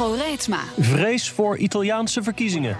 Hugo 0.00 0.14
Reitsma. 0.14 0.60
Vrees 0.78 1.30
voor 1.30 1.56
Italiaanse 1.56 2.22
verkiezingen. 2.22 2.76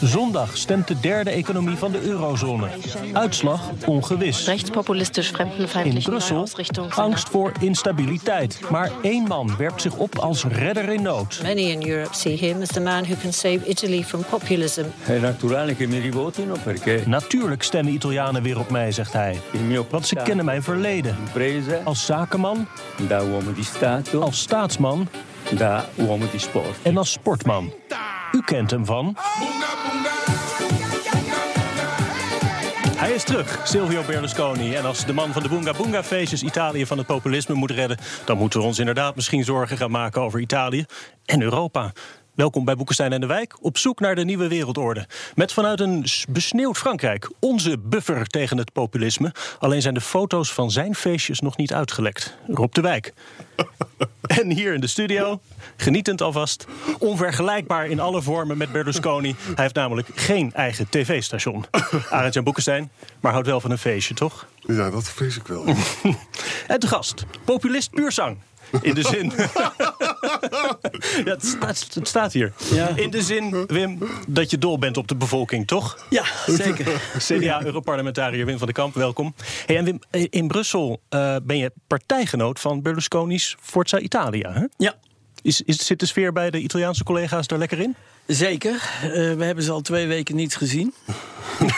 Zondag 0.00 0.56
stemt 0.56 0.88
de 0.88 1.00
derde 1.00 1.30
economie 1.30 1.76
van 1.76 1.92
de 1.92 2.02
eurozone. 2.02 2.68
Uitslag 3.12 3.70
ongewis. 3.86 4.46
rechtspopulistisch 4.46 5.32
In 5.84 6.02
Brussel 6.02 6.48
angst 6.88 7.28
voor 7.28 7.52
instabiliteit. 7.60 8.60
Maar 8.70 8.90
één 9.02 9.22
man 9.22 9.56
werpt 9.56 9.82
zich 9.82 9.96
op 9.96 10.18
als 10.18 10.44
redder 10.44 10.88
in 10.88 11.02
nood. 11.02 11.40
Many 11.42 11.60
in 11.60 11.88
Europe 11.88 12.14
see 12.14 12.36
him 12.36 12.60
as 12.60 12.68
the 12.68 12.80
man 12.80 13.04
who 13.04 13.14
can 13.20 13.32
save 13.32 13.60
Italy 13.66 14.04
from 14.04 14.24
populism. 14.30 14.84
Natuurlijk 17.06 17.62
stemmen 17.62 17.92
Italianen 17.92 18.42
weer 18.42 18.58
op 18.58 18.70
mij, 18.70 18.92
zegt 18.92 19.12
hij. 19.12 19.40
Want 19.90 20.06
ze 20.06 20.14
kennen 20.14 20.44
mijn 20.44 20.62
verleden. 20.62 21.16
Als 21.84 22.06
zakenman, 22.06 22.66
als 24.20 24.40
staatsman 24.40 25.08
da 25.56 25.84
uomo 25.96 26.30
di 26.30 26.38
sport. 26.38 26.76
en 26.82 26.96
als 26.96 27.12
sportman. 27.12 27.72
U 28.32 28.42
kent 28.44 28.70
hem 28.70 28.84
van. 28.84 29.16
Hij 32.96 33.12
is 33.12 33.24
terug, 33.24 33.60
Silvio 33.64 34.02
Berlusconi. 34.06 34.74
En 34.74 34.84
als 34.84 35.04
de 35.04 35.12
man 35.12 35.32
van 35.32 35.42
de 35.42 35.48
Boonga 35.48 35.72
Boonga 35.72 36.02
feestjes 36.02 36.42
Italië 36.42 36.86
van 36.86 36.98
het 36.98 37.06
populisme 37.06 37.54
moet 37.54 37.70
redden... 37.70 37.98
dan 38.24 38.38
moeten 38.38 38.60
we 38.60 38.66
ons 38.66 38.78
inderdaad 38.78 39.14
misschien 39.14 39.44
zorgen 39.44 39.76
gaan 39.76 39.90
maken 39.90 40.22
over 40.22 40.40
Italië 40.40 40.84
en 41.24 41.42
Europa. 41.42 41.92
Welkom 42.34 42.64
bij 42.64 42.76
Boekenstein 42.76 43.12
en 43.12 43.20
de 43.20 43.26
Wijk, 43.26 43.56
op 43.60 43.78
zoek 43.78 44.00
naar 44.00 44.14
de 44.14 44.24
nieuwe 44.24 44.48
wereldorde. 44.48 45.06
Met 45.34 45.52
vanuit 45.52 45.80
een 45.80 46.04
besneeuwd 46.28 46.78
Frankrijk, 46.78 47.30
onze 47.38 47.78
buffer 47.78 48.26
tegen 48.26 48.58
het 48.58 48.72
populisme. 48.72 49.34
Alleen 49.58 49.82
zijn 49.82 49.94
de 49.94 50.00
foto's 50.00 50.52
van 50.52 50.70
zijn 50.70 50.94
feestjes 50.94 51.40
nog 51.40 51.56
niet 51.56 51.72
uitgelekt. 51.72 52.36
Rob 52.46 52.72
de 52.72 52.80
Wijk. 52.80 53.12
En 54.22 54.50
hier 54.50 54.74
in 54.74 54.80
de 54.80 54.86
studio, 54.86 55.40
genietend 55.76 56.20
alvast, 56.20 56.66
onvergelijkbaar 56.98 57.86
in 57.86 58.00
alle 58.00 58.22
vormen 58.22 58.56
met 58.56 58.72
Berlusconi. 58.72 59.34
Hij 59.54 59.62
heeft 59.62 59.74
namelijk 59.74 60.08
geen 60.14 60.52
eigen 60.52 60.88
tv-station. 60.88 61.64
Arend 62.10 62.34
Jan 62.34 62.44
Boekenstein, 62.44 62.90
maar 63.20 63.32
houdt 63.32 63.46
wel 63.46 63.60
van 63.60 63.70
een 63.70 63.78
feestje, 63.78 64.14
toch? 64.14 64.46
Ja, 64.60 64.90
dat 64.90 65.10
vrees 65.10 65.36
ik 65.36 65.46
wel. 65.46 65.64
En 66.66 66.78
te 66.80 66.86
gast, 66.86 67.24
populist 67.44 67.90
puurzang. 67.90 68.38
In 68.80 68.94
de 68.94 69.02
zin. 69.02 69.32
ja, 71.24 71.32
het, 71.32 71.46
staat, 71.46 71.86
het 71.94 72.08
staat 72.08 72.32
hier. 72.32 72.52
In 72.94 73.10
de 73.10 73.22
zin, 73.22 73.66
Wim, 73.66 73.98
dat 74.28 74.50
je 74.50 74.58
dol 74.58 74.78
bent 74.78 74.96
op 74.96 75.08
de 75.08 75.16
bevolking, 75.16 75.66
toch? 75.66 76.06
Ja, 76.10 76.24
zeker. 76.46 77.00
CDA-Europarlementariër 77.26 78.46
Wim 78.46 78.58
van 78.58 78.66
den 78.66 78.76
Kamp, 78.76 78.94
welkom. 78.94 79.34
Hey, 79.66 79.76
en 79.76 79.84
Wim, 79.84 79.98
in 80.30 80.48
Brussel 80.48 81.00
eh, 81.08 81.36
ben 81.42 81.56
je 81.56 81.72
partijgenoot 81.86 82.60
van 82.60 82.82
Berlusconi's 82.82 83.56
Forza 83.60 83.98
Italia. 83.98 84.52
Hè? 84.52 84.64
Ja, 84.76 84.94
Is, 85.42 85.62
is, 85.62 85.86
zit 85.86 86.00
de 86.00 86.06
sfeer 86.06 86.32
bij 86.32 86.50
de 86.50 86.58
Italiaanse 86.58 87.04
collega's 87.04 87.46
daar 87.46 87.58
lekker 87.58 87.80
in? 87.80 87.96
zeker. 88.26 88.90
Eh, 89.02 89.10
we 89.10 89.44
hebben 89.44 89.64
ze 89.64 89.70
al 89.72 89.80
twee 89.80 90.06
weken 90.06 90.36
niet 90.36 90.56
gezien. 90.56 90.94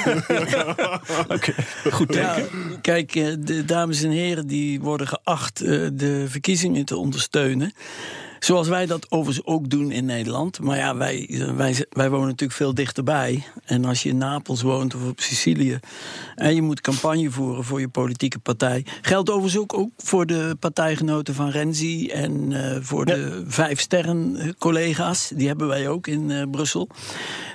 Oké, 1.29 1.55
goed. 1.91 2.15
Ja, 2.15 2.37
kijk, 2.81 3.15
eh, 3.15 3.27
de 3.39 3.65
dames 3.65 4.03
en 4.03 4.11
heren 4.11 4.47
die 4.47 4.81
worden 4.81 5.07
geacht 5.07 5.59
de 5.99 6.25
verkiezingen 6.29 6.85
te 6.85 6.97
ondersteunen. 6.97 7.73
Zoals 8.45 8.69
wij 8.69 8.87
dat 8.87 9.11
overigens 9.11 9.47
ook 9.47 9.71
doen 9.71 9.91
in 9.91 10.05
Nederland. 10.05 10.61
Maar 10.61 10.77
ja, 10.77 10.97
wij, 10.97 11.41
wij, 11.57 11.87
wij 11.91 12.11
wonen 12.11 12.27
natuurlijk 12.27 12.59
veel 12.59 12.75
dichterbij. 12.75 13.45
En 13.65 13.85
als 13.85 14.03
je 14.03 14.09
in 14.09 14.19
Napels 14.19 14.63
woont 14.63 14.95
of 14.95 15.09
op 15.09 15.21
Sicilië... 15.21 15.79
en 16.35 16.55
je 16.55 16.63
moet 16.63 16.81
campagne 16.81 17.31
voeren 17.31 17.65
voor 17.65 17.81
je 17.81 17.89
politieke 17.89 18.39
partij... 18.39 18.87
geldt 19.03 19.31
overigens 19.31 19.63
ook, 19.63 19.79
ook 19.79 19.91
voor 19.97 20.27
de 20.27 20.57
partijgenoten 20.61 21.35
van 21.35 21.49
Renzi... 21.49 22.09
en 22.09 22.53
eh, 22.53 22.77
voor 22.81 23.09
Ja. 23.09 23.15
de 23.15 23.45
vijf 23.47 23.81
sterren 23.81 24.37
eh, 24.37 24.49
collega's. 24.59 25.33
Die 25.35 25.47
hebben 25.47 25.69
wij 25.69 25.89
ook 25.89 26.07
in 26.07 26.31
eh, 26.31 26.43
Brussel. 26.51 26.89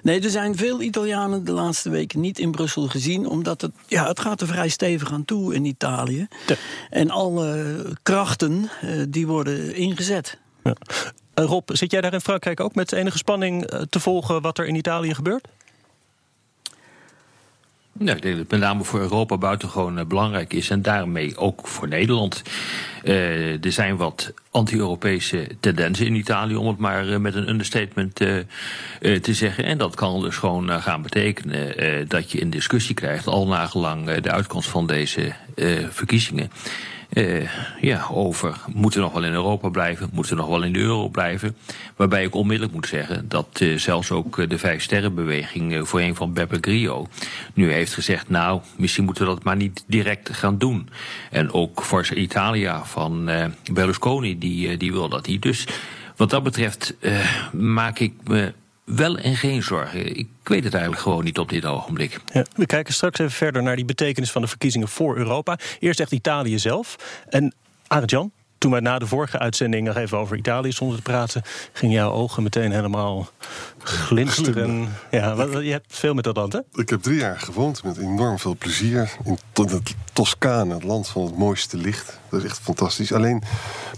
Nee, 0.03 0.21
er 0.21 0.29
zijn 0.29 0.57
veel 0.57 0.81
Italianen 0.81 1.43
de 1.43 1.51
laatste 1.51 1.89
weken 1.89 2.19
niet 2.19 2.39
in 2.39 2.51
Brussel 2.51 2.87
gezien... 2.87 3.27
omdat 3.27 3.61
het, 3.61 3.71
ja, 3.87 4.07
het 4.07 4.19
gaat 4.19 4.41
er 4.41 4.47
vrij 4.47 4.69
stevig 4.69 5.11
aan 5.11 5.25
toe 5.25 5.53
in 5.55 5.65
Italië. 5.65 6.27
Ja. 6.47 6.55
En 6.89 7.09
alle 7.09 7.75
krachten 8.03 8.69
eh, 8.81 8.89
die 9.09 9.27
worden 9.27 9.75
ingezet. 9.75 10.37
Eh, 11.39 11.45
Rob, 11.45 11.69
zit 11.73 11.91
jij 11.91 12.01
daar 12.01 12.13
in 12.13 12.21
Frankrijk 12.21 12.59
ook 12.59 12.75
met 12.75 12.91
enige 12.91 13.17
spanning 13.17 13.65
eh, 13.65 13.81
te 13.89 13.99
volgen 13.99 14.41
wat 14.41 14.57
er 14.57 14.65
in 14.65 14.75
Italië 14.75 15.13
gebeurt? 15.13 15.47
Nou, 17.93 18.15
ik 18.15 18.21
denk 18.21 18.35
dat 18.35 18.43
het 18.43 18.51
met 18.51 18.59
name 18.59 18.83
voor 18.83 18.99
Europa 18.99 19.37
buitengewoon 19.37 19.97
eh, 19.97 20.05
belangrijk 20.05 20.53
is 20.53 20.69
en 20.69 20.81
daarmee 20.81 21.37
ook 21.37 21.67
voor 21.67 21.87
Nederland. 21.87 22.41
Er 23.03 23.71
zijn 23.71 23.97
wat 23.97 24.33
anti-Europese 24.51 25.47
tendensen 25.59 26.05
in 26.05 26.15
Italië, 26.15 26.55
om 26.55 26.67
het 26.67 26.77
maar 26.77 27.21
met 27.21 27.35
een 27.35 27.49
understatement 27.49 28.15
te 28.15 28.45
zeggen. 29.21 29.63
En 29.63 29.77
dat 29.77 29.95
kan 29.95 30.21
dus 30.21 30.35
gewoon 30.35 30.81
gaan 30.81 31.01
betekenen 31.01 32.07
dat 32.07 32.31
je 32.31 32.41
een 32.41 32.49
discussie 32.49 32.95
krijgt, 32.95 33.27
al 33.27 33.47
nagelang 33.47 34.11
de 34.11 34.31
uitkomst 34.31 34.69
van 34.69 34.87
deze 34.87 35.33
verkiezingen. 35.89 36.51
Eh, 37.19 37.49
ja, 37.81 38.07
over 38.11 38.57
moeten 38.73 38.99
we 38.99 39.05
nog 39.05 39.13
wel 39.13 39.25
in 39.25 39.33
Europa 39.33 39.69
blijven, 39.69 40.09
moeten 40.13 40.35
we 40.35 40.41
nog 40.41 40.49
wel 40.49 40.63
in 40.63 40.73
de 40.73 40.79
euro 40.79 41.07
blijven. 41.07 41.55
Waarbij 41.95 42.23
ik 42.23 42.35
onmiddellijk 42.35 42.75
moet 42.75 42.87
zeggen 42.87 43.29
dat 43.29 43.47
eh, 43.53 43.77
zelfs 43.77 44.11
ook 44.11 44.39
eh, 44.39 44.49
de 44.49 44.57
Vijf 44.57 44.81
Sterrenbeweging 44.81 45.73
eh, 45.73 45.83
voorheen 45.83 46.15
van 46.15 46.33
Beppe 46.33 46.57
Grillo 46.61 47.07
nu 47.53 47.71
heeft 47.71 47.93
gezegd, 47.93 48.29
nou, 48.29 48.61
misschien 48.75 49.03
moeten 49.03 49.23
we 49.23 49.33
dat 49.33 49.43
maar 49.43 49.55
niet 49.55 49.83
direct 49.87 50.29
gaan 50.29 50.57
doen. 50.57 50.89
En 51.31 51.53
ook 51.53 51.83
Forza 51.83 52.13
Italia 52.13 52.85
van 52.85 53.29
Berlusconi, 53.71 54.37
die, 54.37 54.77
die 54.77 54.91
wil 54.91 55.09
dat 55.09 55.27
niet. 55.27 55.41
Dus 55.41 55.67
wat 56.15 56.29
dat 56.29 56.43
betreft 56.43 56.95
maak 57.51 57.99
ik 57.99 58.13
me 58.23 58.53
wel 58.95 59.17
en 59.17 59.35
geen 59.35 59.63
zorgen. 59.63 60.15
Ik 60.17 60.27
weet 60.43 60.63
het 60.63 60.73
eigenlijk 60.73 61.03
gewoon 61.03 61.23
niet 61.23 61.39
op 61.39 61.49
dit 61.49 61.65
ogenblik. 61.65 62.19
Ja, 62.33 62.45
we 62.55 62.65
kijken 62.65 62.93
straks 62.93 63.19
even 63.19 63.31
verder 63.31 63.63
naar 63.63 63.75
die 63.75 63.85
betekenis 63.85 64.31
van 64.31 64.41
de 64.41 64.47
verkiezingen 64.47 64.87
voor 64.87 65.17
Europa. 65.17 65.57
Eerst 65.79 65.99
echt 65.99 66.11
Italië 66.11 66.59
zelf. 66.59 66.95
En 67.29 67.53
Arend 67.87 68.09
Jan, 68.11 68.31
toen 68.57 68.71
wij 68.71 68.79
na 68.79 68.99
de 68.99 69.07
vorige 69.07 69.39
uitzending 69.39 69.87
nog 69.87 69.95
even 69.95 70.17
over 70.17 70.37
Italië 70.37 70.71
stonden 70.71 70.97
te 70.97 71.03
praten, 71.03 71.41
gingen 71.73 71.95
jouw 71.95 72.11
ogen 72.11 72.43
meteen 72.43 72.71
helemaal 72.71 73.29
glinsteren. 73.83 74.89
Ja, 75.11 75.35
wat- 75.35 75.51
je 75.63 75.71
hebt 75.71 75.95
veel 75.95 76.13
met 76.13 76.23
dat 76.23 76.35
land, 76.35 76.53
hè? 76.53 76.59
Ik 76.73 76.89
heb 76.89 77.01
drie 77.01 77.19
jaar 77.19 77.39
gewoond 77.39 77.83
met 77.83 77.97
enorm 77.97 78.39
veel 78.39 78.55
plezier 78.57 79.11
in 79.23 79.37
Toscane, 80.13 80.73
het 80.73 80.83
land 80.83 81.07
van 81.07 81.25
het 81.25 81.37
mooiste 81.37 81.77
licht. 81.77 82.18
Dat 82.29 82.39
is 82.43 82.45
echt 82.49 82.59
fantastisch. 82.59 83.13
Alleen 83.13 83.43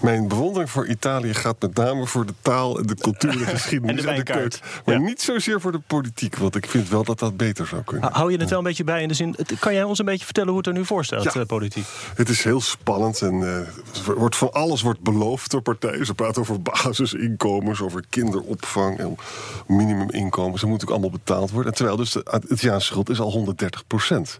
mijn 0.01 0.27
bewondering 0.27 0.69
voor 0.69 0.87
Italië 0.87 1.33
gaat 1.33 1.61
met 1.61 1.73
name 1.75 2.05
voor 2.05 2.25
de 2.25 2.33
taal 2.41 2.77
en 2.79 2.85
de 2.85 2.95
cultuur, 2.95 3.31
de 3.37 3.45
geschiedenis 3.55 4.03
En 4.05 4.15
de 4.15 4.23
keut. 4.23 4.59
Maar 4.85 4.95
Ja. 4.95 5.01
niet 5.01 5.21
zozeer 5.21 5.61
voor 5.61 5.71
de 5.71 5.79
politiek, 5.87 6.35
want 6.37 6.55
ik 6.55 6.65
vind 6.65 6.89
wel 6.89 7.03
dat 7.03 7.19
dat 7.19 7.37
beter 7.37 7.67
zou 7.67 7.81
kunnen. 7.83 8.11
Hou 8.13 8.31
je 8.31 8.37
het 8.37 8.49
wel 8.49 8.57
een 8.57 8.63
beetje 8.63 8.83
bij 8.83 9.01
in 9.01 9.07
de 9.07 9.13
zin. 9.13 9.35
Kan 9.59 9.73
jij 9.73 9.83
ons 9.83 9.99
een 9.99 10.05
beetje 10.05 10.25
vertellen 10.25 10.49
hoe 10.49 10.57
het 10.57 10.67
er 10.67 10.73
nu 10.73 10.85
voor 10.85 11.05
staat, 11.05 11.23
Ja. 11.23 11.33
eh, 11.33 11.45
politiek? 11.45 11.85
Het 12.15 12.29
is 12.29 12.43
heel 12.43 12.61
spannend 12.61 13.21
en 13.21 13.33
eh, 13.33 14.07
er 14.07 14.15
wordt 14.17 14.35
van 14.35 14.51
alles 14.51 14.81
wordt 14.81 15.01
beloofd 15.01 15.51
door 15.51 15.61
partijen. 15.61 16.05
Ze 16.05 16.13
praten 16.13 16.41
over 16.41 16.61
basisinkomens, 16.61 17.81
over 17.81 18.03
kinderopvang 18.09 18.97
en 18.99 19.15
minimuminkomens. 19.67 20.61
Dat 20.61 20.69
moet 20.69 20.81
ook 20.83 20.89
allemaal 20.89 21.09
betaald 21.09 21.51
worden. 21.51 21.71
En 21.71 21.77
terwijl 21.77 21.97
dus 21.97 22.11
de 22.11 22.41
Italiaanse 22.49 22.85
schuld 22.87 23.09
is 23.09 23.19
al 23.19 23.31
130 23.31 23.87
procent. 23.87 24.39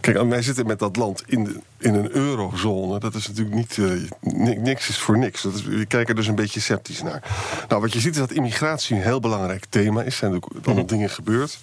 Kijk, 0.00 0.16
en 0.16 0.28
wij 0.28 0.42
zitten 0.42 0.66
met 0.66 0.78
dat 0.78 0.96
land 0.96 1.22
in, 1.26 1.44
de, 1.44 1.60
in 1.78 1.94
een 1.94 2.10
eurozone. 2.16 2.98
Dat 2.98 3.14
is 3.14 3.23
natuurlijk 3.28 3.56
niet... 3.56 3.78
eh, 3.78 3.86
ni- 4.20 4.56
niks 4.56 4.88
is 4.88 4.98
voor 4.98 5.18
niks. 5.18 5.42
Dat 5.42 5.54
is, 5.54 5.62
we 5.64 5.86
kijken 5.86 6.08
er 6.08 6.14
dus 6.14 6.26
een 6.26 6.34
beetje 6.34 6.60
sceptisch 6.60 7.02
naar. 7.02 7.22
Nou, 7.68 7.80
wat 7.80 7.92
je 7.92 8.00
ziet 8.00 8.12
is 8.12 8.18
dat 8.18 8.30
immigratie 8.32 8.96
een 8.96 9.02
heel 9.02 9.20
belangrijk 9.20 9.64
thema 9.68 10.00
is. 10.00 10.06
Er 10.06 10.18
zijn 10.18 10.34
ook 10.34 10.48
allemaal 10.64 10.86
dingen 10.86 11.10
gebeurd. 11.10 11.58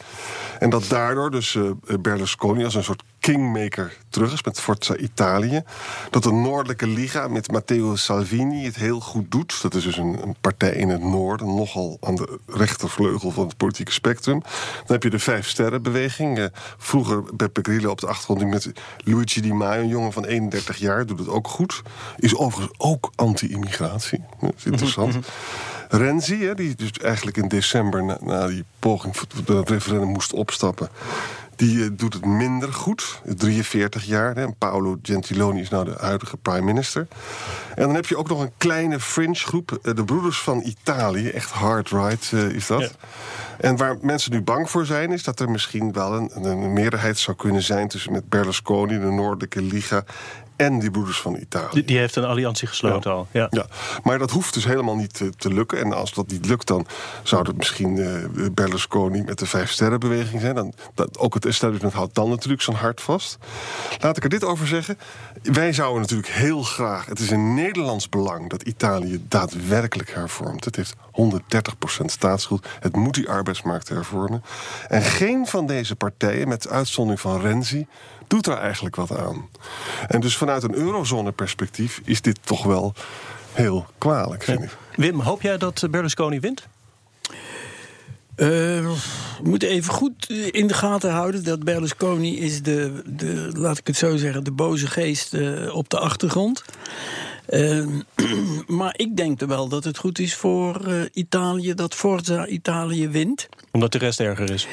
En 0.60 0.70
dat 0.70 0.86
daardoor 0.90 1.32
dus 1.32 1.56
eh, 1.56 1.96
Berlusconi 2.00 2.64
als 2.64 2.76
een 2.76 2.84
soort 2.84 3.04
kingmaker 3.22 3.98
terug 4.10 4.34
is 4.34 4.44
met 4.44 4.60
Forza 4.60 4.96
Italië. 4.96 5.64
Dat 6.10 6.24
de 6.24 6.32
Noordelijke 6.32 6.88
Liga 6.88 7.28
met 7.28 7.52
Matteo 7.52 7.96
Salvini 7.96 8.66
het 8.66 8.76
heel 8.76 9.00
goed 9.00 9.32
doet. 9.32 9.62
Dat 9.62 9.76
is 9.76 9.84
dus 9.84 9.98
een, 9.98 10.22
een 10.24 10.36
partij 10.42 10.72
in 10.72 10.90
het 10.90 11.04
noorden, 11.04 11.56
nogal 11.56 11.98
aan 12.02 12.16
de 12.16 12.40
rechtervleugel 12.48 13.32
van 13.32 13.48
het 13.48 13.58
politieke 13.58 13.92
spectrum. 13.92 14.40
Dan 14.40 14.86
heb 14.86 15.04
je 15.04 15.10
de 15.10 15.20
Vijf 15.20 15.48
Sterrenbeweging. 15.48 16.40
Eh, 16.40 16.46
vroeger 16.78 17.24
Beppe 17.36 17.62
Grillo 17.62 17.90
op 17.92 18.00
de 18.00 18.08
achtergrond 18.08 18.50
met 18.50 18.72
Luigi 18.98 19.42
Di 19.42 19.54
Maio, 19.54 19.82
een 19.82 19.88
jongen 19.88 20.14
van 20.14 20.26
31 20.26 20.78
jaar, 20.78 21.06
doet 21.06 21.20
het 21.20 21.28
ook 21.28 21.48
goed. 21.48 21.82
Is 22.18 22.36
overigens 22.36 22.78
ook 22.78 23.12
anti-immigratie. 23.16 24.24
Dat 24.40 24.54
is 24.58 24.66
interessant. 24.66 25.16
Renzi, 25.90 26.44
hè, 26.44 26.56
die 26.56 26.76
dus 26.76 26.92
eigenlijk 26.92 27.38
in 27.38 27.48
december 27.48 28.04
na, 28.04 28.18
na 28.22 28.48
die 28.48 28.64
poging 28.80 29.18
voor 29.18 29.58
het 29.58 29.70
referendum 29.70 30.08
moest 30.08 30.34
opstappen. 30.34 30.90
Die 31.62 31.84
eh, 31.84 31.90
doet 31.94 32.14
het 32.14 32.26
minder 32.26 32.74
goed, 32.74 33.22
43 33.26 34.04
jaar. 34.04 34.36
Hè. 34.36 34.52
Paolo 34.52 35.00
Gentiloni 35.02 35.62
is 35.62 35.70
nou 35.70 35.86
de 35.86 35.96
huidige 36.00 36.38
prime 36.38 36.62
minister. 36.62 37.08
En 37.76 37.86
dan 37.86 37.96
heb 37.96 38.06
je 38.06 38.18
ook 38.18 38.30
nog 38.30 38.42
een 38.42 38.52
kleine 38.58 39.00
fringe 39.00 39.36
groep, 39.36 39.80
eh, 39.84 39.96
de 39.96 40.04
Broeders 40.04 40.40
van 40.40 40.62
Italië. 40.62 41.30
Echt 41.30 41.52
hard-right 41.52 42.32
eh, 42.34 42.50
is 42.50 42.68
dat. 42.68 42.98
En 43.58 43.76
waar 43.78 43.98
mensen 44.02 44.32
nu 44.32 44.42
bang 44.42 44.70
voor 44.70 44.86
zijn, 44.86 45.12
is 45.12 45.24
dat 45.24 45.40
er 45.40 45.50
misschien 45.50 45.94
wel 45.94 46.14
een, 46.14 46.46
een 46.46 46.74
meerderheid 46.74 47.18
zou 47.18 47.38
kunnen 47.38 47.62
zijn 47.62 47.88
tussen 47.88 48.12
met 48.12 48.30
Berlusconi, 48.30 49.00
de 49.00 49.12
Noordelijke 49.12 49.62
Liga 49.62 50.04
en 50.62 50.80
die 50.80 50.92
broeders 50.92 51.22
van 51.22 51.36
Italië. 51.36 51.74
Die, 51.74 51.84
die 51.84 51.98
heeft 51.98 52.16
een 52.16 52.24
alliantie 52.24 52.68
gesloten 52.68 53.12
al. 53.12 53.28
Ja. 53.32 53.48
Ja, 53.50 53.66
maar 54.04 54.20
dat 54.20 54.32
hoeft 54.32 54.54
dus 54.54 54.66
helemaal 54.66 54.96
niet 54.96 55.14
te, 55.14 55.30
te 55.30 55.54
lukken. 55.54 55.80
En 55.80 55.94
als 55.94 56.14
dat 56.14 56.28
niet 56.28 56.46
lukt, 56.46 56.68
dan 56.68 56.86
zou 57.24 57.48
het 57.48 57.58
misschien 57.58 57.98
eh, 57.98 58.50
Berlusconi 58.54 59.24
met 59.24 59.40
de 59.40 59.46
Vijf 59.46 59.72
Sterrenbeweging 59.72 60.42
zijn. 60.42 60.56
Dan, 60.56 60.74
dat, 60.94 61.18
ook 61.18 61.34
het 61.34 61.46
establishment 61.46 61.94
houdt 61.94 62.16
dan 62.16 62.30
natuurlijk 62.30 62.62
zijn 62.62 62.78
hart 62.78 63.02
vast. 63.02 63.38
Laat 64.00 64.18
ik 64.18 64.24
er 64.24 64.30
dit 64.30 64.44
over 64.44 64.68
zeggen. 64.68 64.98
Wij 65.42 65.74
zouden 65.74 66.02
natuurlijk 66.02 66.30
heel 66.30 66.64
graag... 66.64 67.06
Het 67.06 67.20
is 67.20 67.32
in 67.32 67.54
Nederlands 67.54 68.10
belang 68.10 68.50
dat 68.50 68.62
Italië 68.62 69.26
daadwerkelijk 69.28 70.14
hervormt. 70.14 70.66
Het 70.66 70.76
heeft 70.76 70.96
130% 72.02 72.06
staatsschuld. 72.06 72.68
Het 72.80 72.96
moet 72.96 73.14
die 73.14 73.30
arbeidsmarkt 73.30 73.90
hervormen. 73.90 74.44
En 74.88 75.02
geen 75.02 75.48
van 75.48 75.68
deze 75.68 75.96
partijen, 75.96 76.48
met 76.48 76.68
uitzondering 76.68 77.22
van 77.22 77.42
Renzi 77.42 77.88
doet 78.28 78.48
er 78.48 78.58
eigenlijk 78.58 78.96
wat 78.96 79.18
aan. 79.18 79.50
En 80.08 80.20
dus 80.20 80.38
vanuit 80.38 80.64
een 80.64 80.76
eurozone-perspectief 80.76 82.02
is 82.04 82.22
dit 82.22 82.40
toch 82.44 82.64
wel 82.64 82.94
heel 83.54 83.86
kwalijk, 83.98 84.44
vind 84.44 84.64
ik. 84.64 84.78
Wim, 84.96 85.20
hoop 85.20 85.42
jij 85.42 85.58
dat 85.58 85.84
Berlusconi 85.90 86.40
wint? 86.40 86.68
Eh, 88.42 88.48
we 88.48 88.94
moeten 89.44 89.70
even 89.70 89.94
goed 89.94 90.30
in 90.30 90.68
de 90.68 90.74
gaten 90.74 91.12
houden 91.12 91.44
dat 91.44 91.64
Berlusconi 91.64 92.40
is 92.40 92.62
de, 92.62 93.02
de 93.06 93.50
laat 93.54 93.78
ik 93.78 93.88
het 93.88 93.96
zo 93.98 94.18
zeggen, 94.18 94.44
de 94.44 94.52
boze 94.52 94.88
geest 94.88 95.34
eh, 95.34 95.76
op 95.76 95.90
de 95.90 96.00
achtergrond. 96.00 96.64
Maar 98.68 98.94
ik 98.98 99.18
denk 99.18 99.42
er 99.42 99.48
wel 99.48 99.68
dat 99.68 99.84
het 99.84 99.98
goed 99.98 100.20
is 100.20 100.36
voor 100.36 101.10
Italië 101.14 101.74
dat 101.74 101.96
Forza 101.96 102.48
Italië 102.48 103.10
wint. 103.10 103.50
Omdat 103.72 103.92
de 103.92 103.98
rest 103.98 104.20
erger 104.20 104.52
is. 104.52 104.68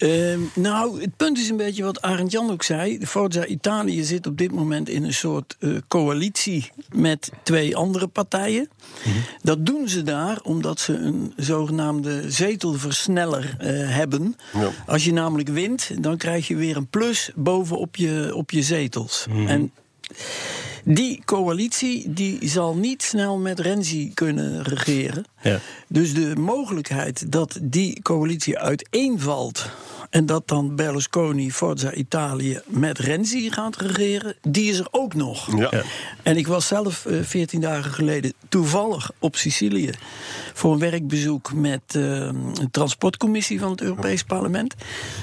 Uh, 0.00 0.38
nou, 0.54 1.00
het 1.00 1.16
punt 1.16 1.38
is 1.38 1.48
een 1.48 1.56
beetje 1.56 1.82
wat 1.82 2.02
Arend 2.02 2.32
Jan 2.32 2.50
ook 2.50 2.62
zei. 2.62 2.98
De 2.98 3.06
Forza 3.06 3.46
Italië 3.46 4.04
zit 4.04 4.26
op 4.26 4.38
dit 4.38 4.52
moment 4.52 4.88
in 4.88 5.04
een 5.04 5.14
soort 5.14 5.56
uh, 5.58 5.78
coalitie 5.88 6.70
met 6.94 7.30
twee 7.42 7.76
andere 7.76 8.06
partijen. 8.06 8.68
Mm 9.04 9.12
-hmm. 9.12 9.22
Dat 9.42 9.66
doen 9.66 9.88
ze 9.88 10.02
daar 10.02 10.40
omdat 10.42 10.80
ze 10.80 10.94
een 10.94 11.32
zogenaamde 11.36 12.30
zetelversneller 12.30 13.56
uh, 13.60 13.66
hebben. 13.94 14.36
Ja. 14.52 14.70
Als 14.86 15.04
je 15.04 15.12
namelijk 15.12 15.48
wint, 15.48 15.90
dan 16.02 16.16
krijg 16.16 16.48
je 16.48 16.56
weer 16.56 16.76
een 16.76 16.88
plus 16.88 17.30
bovenop 17.34 17.96
je, 17.96 18.30
op 18.34 18.50
je 18.50 18.62
zetels. 18.62 19.26
Mm 19.28 19.36
-hmm. 19.36 19.46
En 19.46 19.72
die 20.84 21.22
coalitie 21.24 22.12
die 22.12 22.48
zal 22.48 22.74
niet 22.74 23.02
snel 23.02 23.38
met 23.38 23.60
Renzi 23.60 24.10
kunnen 24.14 24.62
regeren. 24.62 25.24
Ja. 25.42 25.58
Dus 25.88 26.14
de 26.14 26.36
mogelijkheid 26.36 27.32
dat 27.32 27.58
die 27.62 28.02
coalitie 28.02 28.58
uiteenvalt 28.58 29.70
en 30.10 30.26
dat 30.26 30.48
dan 30.48 30.76
Berlusconi, 30.76 31.52
Forza 31.52 31.92
Italië 31.92 32.60
met 32.66 32.98
Renzi 32.98 33.50
gaat 33.50 33.76
regeren, 33.76 34.34
die 34.42 34.70
is 34.70 34.78
er 34.78 34.88
ook 34.90 35.14
nog. 35.14 35.58
Ja. 35.58 35.68
Ja. 35.70 35.82
En 36.22 36.36
ik 36.36 36.46
was 36.46 36.66
zelf 36.66 37.06
veertien 37.22 37.60
uh, 37.60 37.68
dagen 37.68 37.92
geleden 37.92 38.32
toevallig 38.48 39.10
op 39.18 39.36
Sicilië 39.36 39.90
voor 40.54 40.72
een 40.72 40.78
werkbezoek 40.78 41.52
met 41.52 41.80
uh, 41.96 42.02
een 42.04 42.70
transportcommissie 42.70 43.60
van 43.60 43.70
het 43.70 43.80
Europees 43.80 44.22
Parlement. 44.22 44.74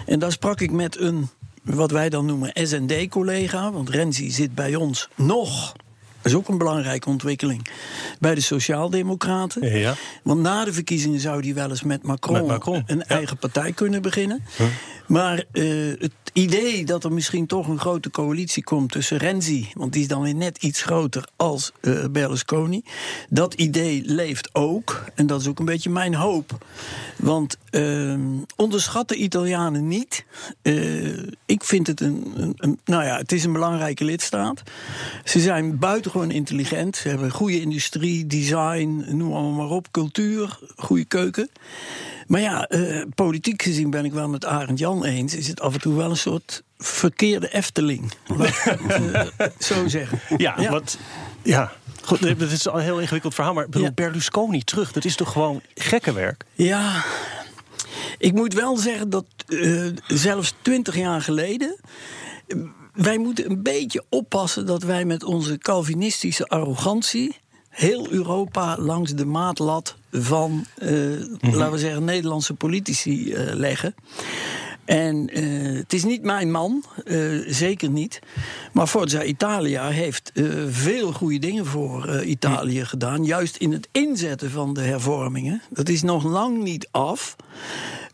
En 0.05 0.19
daar 0.19 0.31
sprak 0.31 0.61
ik 0.61 0.71
met 0.71 0.99
een 0.99 1.29
wat 1.75 1.91
wij 1.91 2.09
dan 2.09 2.25
noemen 2.25 2.51
SND-collega. 2.53 3.71
Want 3.71 3.89
Renzi 3.89 4.31
zit 4.31 4.55
bij 4.55 4.75
ons 4.75 5.09
nog. 5.15 5.73
Dat 6.21 6.31
is 6.31 6.33
ook 6.33 6.47
een 6.47 6.57
belangrijke 6.57 7.09
ontwikkeling. 7.09 7.67
Bij 8.19 8.35
de 8.35 8.41
Sociaaldemocraten. 8.41 9.77
Ja. 9.77 9.93
Want 10.23 10.41
na 10.41 10.65
de 10.65 10.73
verkiezingen 10.73 11.19
zou 11.19 11.43
hij 11.43 11.53
wel 11.53 11.69
eens 11.69 11.83
met 11.83 12.03
Macron, 12.03 12.37
met 12.37 12.47
Macron. 12.47 12.83
een 12.85 12.97
ja. 12.97 13.05
eigen 13.05 13.37
partij 13.37 13.71
kunnen 13.71 14.01
beginnen. 14.01 14.43
Huh? 14.57 14.67
Maar 15.07 15.43
uh, 15.53 15.93
het 15.99 16.11
idee 16.33 16.85
dat 16.85 17.03
er 17.03 17.11
misschien 17.11 17.45
toch 17.45 17.67
een 17.67 17.79
grote 17.79 18.11
coalitie 18.11 18.63
komt 18.63 18.91
tussen 18.91 19.17
Renzi, 19.17 19.71
want 19.73 19.93
die 19.93 20.01
is 20.01 20.07
dan 20.07 20.21
weer 20.21 20.35
net 20.35 20.57
iets 20.57 20.81
groter 20.81 21.27
als 21.35 21.71
uh, 21.81 22.05
Berlusconi. 22.11 22.83
Dat 23.29 23.53
idee 23.53 24.01
leeft 24.05 24.49
ook. 24.55 25.03
En 25.15 25.27
dat 25.27 25.41
is 25.41 25.47
ook 25.47 25.59
een 25.59 25.65
beetje 25.65 25.89
mijn 25.89 26.15
hoop. 26.15 26.65
Want 27.17 27.57
uh, 27.71 28.19
onderschat 28.55 29.09
de 29.09 29.15
Italianen 29.15 29.87
niet. 29.87 30.25
Uh, 30.63 31.23
ik 31.45 31.63
vind 31.63 31.87
het 31.87 32.01
een, 32.01 32.33
een, 32.35 32.53
een, 32.57 32.79
Nou 32.85 33.03
ja, 33.03 33.17
het 33.17 33.31
is 33.31 33.43
een 33.43 33.53
belangrijke 33.53 34.03
lidstaat. 34.03 34.63
Ze 35.23 35.39
zijn 35.39 35.77
buitengewoon 35.77 36.31
intelligent. 36.31 36.95
Ze 36.95 37.09
hebben 37.09 37.31
goede 37.31 37.61
industrie, 37.61 38.27
design, 38.27 39.05
noem 39.07 39.33
allemaal 39.33 39.67
maar 39.67 39.75
op, 39.75 39.91
cultuur, 39.91 40.59
goede 40.75 41.05
keuken. 41.05 41.49
Maar 42.27 42.41
ja, 42.41 42.71
uh, 42.71 43.03
politiek 43.15 43.61
gezien 43.61 43.89
ben 43.89 44.05
ik 44.05 44.13
wel 44.13 44.29
met 44.29 44.45
Arend 44.45 44.79
Jan 44.79 45.05
eens. 45.05 45.35
Is 45.35 45.47
het 45.47 45.61
af 45.61 45.73
en 45.73 45.79
toe 45.79 45.95
wel 45.95 46.09
een 46.09 46.17
soort 46.17 46.63
verkeerde 46.77 47.53
Efteling. 47.53 48.11
uh, 48.37 49.21
zo 49.59 49.87
zeggen. 49.87 50.19
Ja, 50.37 50.55
ja. 50.59 50.71
wat. 50.71 50.97
Ja. 51.43 51.71
Goed, 52.03 52.39
dat 52.39 52.51
is 52.51 52.67
al 52.67 52.77
een 52.77 52.83
heel 52.83 52.99
ingewikkeld 52.99 53.33
verhaal. 53.33 53.53
Maar 53.53 53.65
bedoel, 53.65 53.83
ja. 53.83 53.91
Berlusconi 53.91 54.63
terug, 54.63 54.91
dat 54.91 55.05
is 55.05 55.15
toch 55.15 55.31
gewoon 55.31 55.61
gekkenwerk? 55.75 56.45
Ja. 56.53 57.03
Ik 58.17 58.33
moet 58.33 58.53
wel 58.53 58.77
zeggen 58.77 59.09
dat 59.09 59.25
uh, 59.47 59.91
zelfs 60.07 60.53
twintig 60.61 60.95
jaar 60.95 61.21
geleden. 61.21 61.79
Wij 62.93 63.17
moeten 63.17 63.49
een 63.49 63.63
beetje 63.63 64.03
oppassen 64.09 64.65
dat 64.65 64.83
wij 64.83 65.05
met 65.05 65.23
onze 65.23 65.57
Calvinistische 65.57 66.47
arrogantie 66.47 67.35
heel 67.69 68.11
Europa 68.11 68.77
langs 68.77 69.13
de 69.13 69.25
maatlat 69.25 69.95
van, 70.11 70.65
uh, 70.83 70.89
mm 70.89 71.37
-hmm. 71.39 71.55
laten 71.55 71.71
we 71.71 71.79
zeggen, 71.79 72.03
Nederlandse 72.03 72.53
politici 72.53 73.33
uh, 73.33 73.53
leggen. 73.53 73.95
En 74.85 75.39
uh, 75.39 75.77
het 75.77 75.93
is 75.93 76.03
niet 76.03 76.21
mijn 76.21 76.51
man, 76.51 76.83
zeker 77.47 77.89
niet. 77.89 78.19
Maar 78.73 78.87
Forza 78.87 79.23
Italia 79.23 79.89
heeft 79.89 80.31
veel 80.69 81.11
goede 81.11 81.39
dingen 81.39 81.65
voor 81.65 82.23
Italië 82.23 82.85
gedaan. 82.85 83.25
Juist 83.25 83.57
in 83.57 83.71
het 83.71 83.87
inzetten 83.91 84.51
van 84.51 84.73
de 84.73 84.81
hervormingen. 84.81 85.61
Dat 85.69 85.89
is 85.89 86.01
nog 86.01 86.23
lang 86.23 86.63
niet 86.63 86.87
af. 86.91 87.35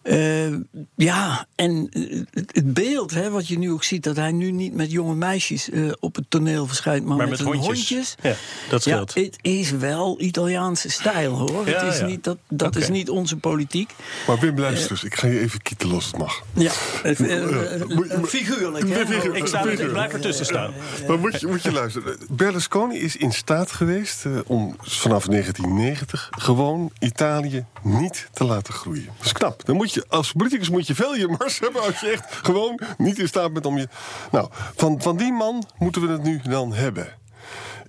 Uh, 0.04 0.54
ja, 0.96 1.46
en 1.56 1.90
het 2.32 2.74
beeld 2.74 3.12
hè, 3.12 3.30
wat 3.30 3.48
je 3.48 3.58
nu 3.58 3.72
ook 3.72 3.84
ziet... 3.84 4.04
dat 4.04 4.16
hij 4.16 4.32
nu 4.32 4.52
niet 4.52 4.74
met 4.74 4.92
jonge 4.92 5.16
meisjes 5.16 5.70
uh, 5.70 5.92
op 6.00 6.16
het 6.16 6.26
toneel 6.30 6.68
verschijnt... 6.68 7.06
maar, 7.06 7.18
maar 7.18 7.30
met, 7.30 7.38
met 7.38 7.48
hondjes. 7.48 7.66
hondjes. 7.66 8.16
Ja, 8.22 8.36
dat 8.70 8.82
scheelt. 8.82 9.14
Ja, 9.14 9.22
het 9.22 9.38
is 9.42 9.72
wel 9.72 10.22
Italiaanse 10.22 10.90
stijl, 10.90 11.38
hoor. 11.38 11.70
Ja, 11.70 11.84
het 11.84 11.94
is 11.94 12.00
ja. 12.00 12.06
niet, 12.06 12.24
dat 12.24 12.38
dat 12.48 12.68
okay. 12.68 12.82
is 12.82 12.90
niet 12.90 13.10
onze 13.10 13.38
politiek. 13.38 13.94
Maar 14.28 14.40
Wim, 14.40 14.60
luister 14.60 14.92
eens. 14.92 15.04
Uh, 15.04 15.12
ik 15.12 15.16
ga 15.16 15.28
je 15.28 15.40
even 15.40 15.62
kieten 15.62 15.90
los, 15.90 16.06
het 16.06 16.18
mag. 16.18 16.44
Ja, 16.54 16.72
figuurlijk. 18.26 18.86
Ik, 19.34 19.48
sta, 19.48 19.64
ik 19.64 19.92
blijf 19.92 20.14
ertussen 20.14 20.46
staan. 20.46 20.74
Maar 21.08 21.20
moet 21.20 21.40
je, 21.40 21.48
moet 21.48 21.62
je 21.62 21.72
luisteren. 21.72 22.18
Berlusconi 22.30 23.00
is 23.00 23.16
in 23.16 23.32
staat 23.32 23.72
geweest... 23.72 24.26
om 24.46 24.76
vanaf 24.82 25.26
1990 25.26 26.30
gewoon 26.32 26.92
Italië 27.00 27.66
niet 27.82 28.28
te 28.34 28.44
laten 28.44 28.74
groeien. 28.74 29.06
Dat 29.06 29.26
is 29.26 29.32
knap. 29.32 29.66
Dan 29.66 29.76
moet 29.76 29.93
je, 29.93 29.93
als 30.08 30.32
politicus 30.32 30.70
moet 30.70 30.88
je 30.88 30.96
veel 30.96 31.16
je 31.16 31.36
mars 31.40 31.60
hebben... 31.64 31.82
als 31.82 32.00
je 32.00 32.10
echt 32.10 32.34
gewoon 32.34 32.80
niet 32.98 33.20
in 33.20 33.28
staat 33.28 33.54
bent 33.54 33.66
om 33.66 33.78
je... 33.78 33.88
Nou, 34.32 34.48
van, 34.76 35.02
van 35.02 35.18
die 35.18 35.32
man 35.32 35.64
moeten 35.78 36.02
we 36.02 36.08
het 36.08 36.24
nu 36.24 36.42
dan 36.44 36.74
hebben. 36.74 37.22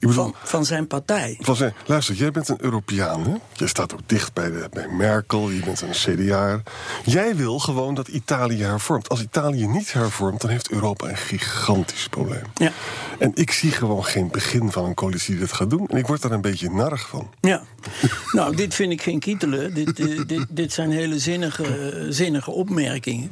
Bedoel, 0.08 0.24
van, 0.24 0.34
van, 0.42 0.64
zijn 0.64 0.86
partij. 0.86 1.38
Van 1.40 1.56
zijn, 1.56 1.74
luister, 1.86 2.14
jij 2.14 2.30
bent 2.30 2.48
een 2.48 2.58
Europeaan. 2.60 3.24
Hè? 3.24 3.34
Je 3.52 3.66
staat 3.66 3.92
ook 3.92 4.00
dicht 4.06 4.32
bij, 4.32 4.50
de, 4.50 4.68
bij 4.72 4.88
Merkel. 4.88 5.50
Je 5.50 5.60
bent 5.64 5.80
een 5.80 5.90
CDA. 5.90 6.62
Jij 7.04 7.36
wil 7.36 7.58
gewoon 7.58 7.94
dat 7.94 8.08
Italië 8.08 8.62
hervormt. 8.62 9.08
Als 9.08 9.22
Italië 9.22 9.66
niet 9.66 9.92
hervormt, 9.92 10.40
dan 10.40 10.50
heeft 10.50 10.70
Europa 10.70 11.08
een 11.08 11.16
gigantisch 11.16 12.08
probleem. 12.08 12.44
Ja. 12.54 12.72
En 13.18 13.30
ik 13.34 13.50
zie 13.50 13.70
gewoon 13.70 14.04
geen 14.04 14.28
begin 14.30 14.72
van 14.72 14.84
een 14.84 14.94
coalitie 14.94 15.30
die 15.30 15.40
dat 15.40 15.52
gaat 15.52 15.70
doen. 15.70 15.88
En 15.88 15.96
ik 15.96 16.06
word 16.06 16.22
daar 16.22 16.32
een 16.32 16.40
beetje 16.40 16.70
narig 16.70 17.08
van. 17.08 17.30
Ja. 17.40 17.62
nou, 18.32 18.56
dit 18.56 18.74
vind 18.74 18.92
ik 18.92 19.02
geen 19.02 19.18
kietelen. 19.18 19.74
dit, 19.74 19.98
uh, 19.98 20.20
dit, 20.26 20.46
dit 20.48 20.72
zijn 20.72 20.90
hele 20.90 21.18
zinnige, 21.18 22.06
zinnige 22.08 22.50
opmerkingen. 22.50 23.30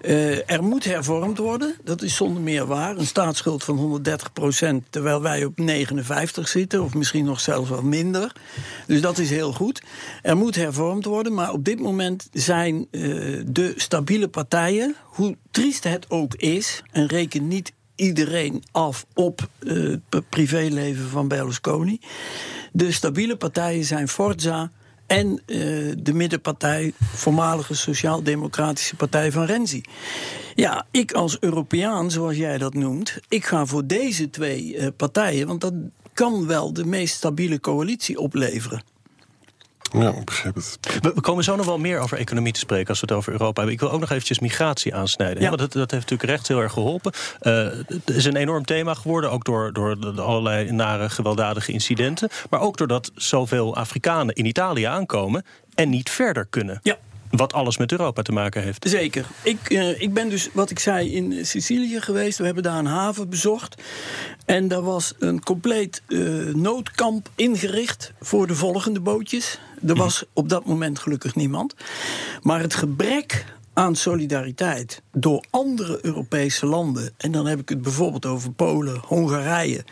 Eh, 0.00 0.50
er 0.50 0.62
moet 0.62 0.84
hervormd 0.84 1.38
worden, 1.38 1.74
dat 1.84 2.02
is 2.02 2.16
zonder 2.16 2.42
meer 2.42 2.66
waar. 2.66 2.96
Een 2.96 3.06
staatsschuld 3.06 3.64
van 3.64 3.76
130 3.76 4.32
procent, 4.32 4.84
terwijl 4.90 5.22
wij 5.22 5.44
op 5.44 5.58
59 5.58 6.48
zitten, 6.48 6.82
of 6.82 6.94
misschien 6.94 7.24
nog 7.24 7.40
zelfs 7.40 7.70
wel 7.70 7.82
minder. 7.82 8.32
Dus 8.86 9.00
dat 9.00 9.18
is 9.18 9.30
heel 9.30 9.52
goed. 9.52 9.82
Er 10.22 10.36
moet 10.36 10.54
hervormd 10.54 11.04
worden, 11.04 11.34
maar 11.34 11.52
op 11.52 11.64
dit 11.64 11.80
moment 11.80 12.28
zijn 12.32 12.86
eh, 12.90 13.00
de 13.46 13.72
stabiele 13.76 14.28
partijen, 14.28 14.94
hoe 15.04 15.36
triest 15.50 15.84
het 15.84 16.10
ook 16.10 16.34
is, 16.34 16.82
en 16.90 17.06
reken 17.06 17.48
niet 17.48 17.72
iedereen 17.94 18.62
af 18.70 19.06
op 19.14 19.48
eh, 19.58 19.96
het 20.10 20.28
privéleven 20.28 21.08
van 21.08 21.28
Berlusconi. 21.28 22.00
De 22.72 22.92
stabiele 22.92 23.36
partijen 23.36 23.84
zijn 23.84 24.08
Forza 24.08 24.70
en 25.10 25.42
eh, 25.46 25.56
de 25.98 26.12
middenpartij, 26.14 26.92
voormalige 26.98 27.74
Sociaal-Democratische 27.74 28.96
Partij 28.96 29.32
van 29.32 29.44
Renzi. 29.44 29.82
Ja, 30.54 30.86
ik 30.90 31.12
als 31.12 31.40
Europeaan, 31.40 32.10
zoals 32.10 32.36
jij 32.36 32.58
dat 32.58 32.74
noemt, 32.74 33.18
ik 33.28 33.44
ga 33.44 33.66
voor 33.66 33.86
deze 33.86 34.30
twee 34.30 34.76
eh, 34.76 34.88
partijen, 34.96 35.46
want 35.46 35.60
dat 35.60 35.72
kan 36.12 36.46
wel 36.46 36.72
de 36.72 36.84
meest 36.84 37.14
stabiele 37.14 37.60
coalitie 37.60 38.18
opleveren. 38.18 38.82
Ja, 39.92 40.08
ik 40.10 40.24
begrijp 40.24 40.54
het. 40.54 40.78
We, 41.00 41.12
we 41.14 41.20
komen 41.20 41.44
zo 41.44 41.56
nog 41.56 41.66
wel 41.66 41.78
meer 41.78 41.98
over 41.98 42.18
economie 42.18 42.52
te 42.52 42.58
spreken 42.58 42.88
als 42.88 43.00
we 43.00 43.06
het 43.06 43.16
over 43.16 43.32
Europa 43.32 43.54
hebben. 43.54 43.74
Ik 43.74 43.80
wil 43.80 43.90
ook 43.90 44.00
nog 44.00 44.10
eventjes 44.10 44.38
migratie 44.38 44.94
aansnijden. 44.94 45.42
Ja. 45.42 45.48
Want 45.48 45.60
dat, 45.60 45.72
dat 45.72 45.90
heeft 45.90 46.10
natuurlijk 46.10 46.30
recht 46.30 46.48
heel 46.48 46.60
erg 46.60 46.72
geholpen. 46.72 47.12
Eh, 47.40 47.68
het 47.86 48.10
is 48.10 48.24
een 48.24 48.36
enorm 48.36 48.64
thema 48.64 48.94
geworden, 48.94 49.30
ook 49.30 49.44
door, 49.44 49.72
door 49.72 50.00
de, 50.00 50.20
allerlei 50.20 50.72
nare 50.72 51.10
gewelddadige 51.10 51.72
incidenten. 51.72 52.28
Maar 52.50 52.60
ook 52.60 52.76
doordat 52.76 53.10
zoveel 53.14 53.76
Afrikanen 53.76 54.34
in 54.34 54.44
Italië 54.44 54.84
aankomen 54.84 55.44
en 55.74 55.88
niet 55.88 56.10
verder 56.10 56.46
kunnen. 56.50 56.80
Ja. 56.82 56.96
Wat 57.30 57.52
alles 57.52 57.76
met 57.76 57.92
Europa 57.92 58.22
te 58.22 58.32
maken 58.32 58.62
heeft. 58.62 58.88
Zeker. 58.88 59.26
Ik, 59.42 59.70
eh, 59.70 60.00
ik 60.00 60.14
ben 60.14 60.28
dus, 60.28 60.48
wat 60.52 60.70
ik 60.70 60.78
zei, 60.78 61.14
in 61.14 61.46
Sicilië 61.46 62.00
geweest. 62.00 62.38
We 62.38 62.44
hebben 62.44 62.62
daar 62.62 62.78
een 62.78 62.86
haven 62.86 63.28
bezocht. 63.28 63.82
En 64.44 64.68
daar 64.68 64.82
was 64.82 65.14
een 65.18 65.42
compleet 65.42 66.02
eh, 66.06 66.18
noodkamp 66.54 67.28
ingericht 67.34 68.12
voor 68.20 68.46
de 68.46 68.54
volgende 68.54 69.00
bootjes. 69.00 69.58
Er 69.86 69.94
was 69.94 70.24
op 70.32 70.48
dat 70.48 70.64
moment 70.64 70.98
gelukkig 70.98 71.34
niemand. 71.34 71.74
Maar 72.42 72.60
het 72.60 72.74
gebrek 72.74 73.44
aan 73.72 73.96
solidariteit 73.96 75.02
door 75.12 75.44
andere 75.50 75.98
Europese 76.02 76.66
landen, 76.66 77.12
en 77.16 77.32
dan 77.32 77.46
heb 77.46 77.60
ik 77.60 77.68
het 77.68 77.82
bijvoorbeeld 77.82 78.26
over 78.26 78.52
Polen, 78.52 79.00
Hongarije, 79.06 79.84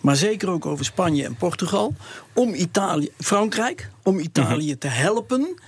maar 0.00 0.16
zeker 0.16 0.50
ook 0.50 0.66
over 0.66 0.84
Spanje 0.84 1.24
en 1.24 1.36
Portugal, 1.36 1.94
om 2.32 2.54
Italië, 2.54 3.10
Frankrijk, 3.18 3.90
om 4.02 4.18
Italië 4.18 4.78
te 4.78 4.88
helpen. 4.88 5.58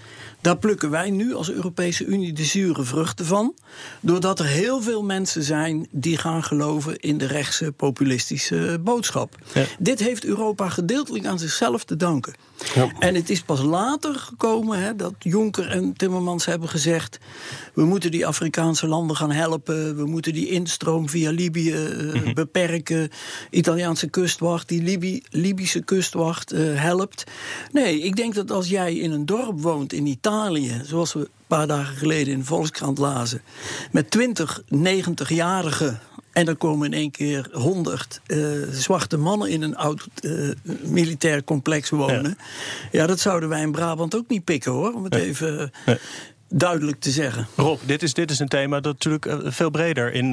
Daar 0.44 0.56
plukken 0.58 0.90
wij 0.90 1.10
nu 1.10 1.34
als 1.34 1.50
Europese 1.50 2.04
Unie 2.04 2.32
de 2.32 2.44
zure 2.44 2.82
vruchten 2.82 3.26
van. 3.26 3.54
Doordat 4.00 4.38
er 4.38 4.46
heel 4.46 4.82
veel 4.82 5.02
mensen 5.02 5.42
zijn 5.42 5.86
die 5.90 6.16
gaan 6.16 6.42
geloven 6.42 6.98
in 6.98 7.18
de 7.18 7.26
rechtse 7.26 7.72
populistische 7.72 8.80
boodschap. 8.80 9.38
Ja. 9.54 9.64
Dit 9.78 10.00
heeft 10.00 10.24
Europa 10.24 10.68
gedeeltelijk 10.68 11.26
aan 11.26 11.38
zichzelf 11.38 11.84
te 11.84 11.96
danken. 11.96 12.34
En 12.98 13.14
het 13.14 13.30
is 13.30 13.42
pas 13.42 13.62
later 13.62 14.14
gekomen 14.14 14.78
hè, 14.78 14.96
dat 14.96 15.14
Juncker 15.18 15.70
en 15.70 15.92
Timmermans 15.96 16.44
hebben 16.44 16.68
gezegd: 16.68 17.18
we 17.74 17.84
moeten 17.84 18.10
die 18.10 18.26
Afrikaanse 18.26 18.86
landen 18.86 19.16
gaan 19.16 19.30
helpen, 19.30 19.96
we 19.96 20.04
moeten 20.04 20.32
die 20.32 20.48
instroom 20.48 21.08
via 21.08 21.30
Libië 21.30 21.72
eh, 21.72 22.32
beperken. 22.32 23.10
Italiaanse 23.50 24.08
kustwacht, 24.08 24.68
die 24.68 24.82
Libi 24.82 25.22
Libische 25.30 25.82
kustwacht 25.82 26.52
eh, 26.52 26.60
helpt. 26.62 27.24
Nee, 27.72 28.00
ik 28.00 28.16
denk 28.16 28.34
dat 28.34 28.50
als 28.50 28.68
jij 28.68 28.94
in 28.94 29.10
een 29.10 29.26
dorp 29.26 29.60
woont 29.60 29.92
in 29.92 30.06
Italië, 30.06 30.32
zoals 30.84 31.12
we 31.12 31.18
een 31.18 31.28
paar 31.46 31.66
dagen 31.66 31.96
geleden 31.96 32.32
in 32.32 32.38
de 32.38 32.44
Volkskrant 32.44 32.98
lazen, 32.98 33.42
met 33.90 34.10
20 34.10 34.62
90-jarigen. 34.62 36.00
En 36.32 36.48
er 36.48 36.56
komen 36.56 36.86
in 36.86 36.98
één 36.98 37.10
keer 37.10 37.48
honderd 37.52 38.20
eh, 38.26 38.38
zwarte 38.70 39.16
mannen 39.16 39.50
in 39.50 39.62
een 39.62 39.76
oud 39.76 40.08
eh, 40.14 40.32
militair 40.82 41.44
complex 41.44 41.90
wonen. 41.90 42.38
Ja. 42.92 43.06
dat 43.06 43.20
zouden 43.20 43.48
wij 43.48 43.60
in 43.60 43.72
Brabant 43.72 44.16
ook 44.16 44.28
niet 44.28 44.44
pikken 44.44 44.72
hoor, 44.72 44.92
om 44.92 45.04
het 45.04 45.14
even 45.14 45.72
eh, 45.84 45.94
duidelijk 46.48 47.00
te 47.00 47.10
zeggen. 47.10 47.46
Rob, 47.56 47.78
dit 47.86 48.02
is, 48.02 48.14
dit 48.14 48.30
is 48.30 48.38
een 48.38 48.48
thema 48.48 48.80
dat 48.80 48.92
natuurlijk 48.92 49.52
veel 49.54 49.70
breder 49.70 50.12
in 50.12 50.32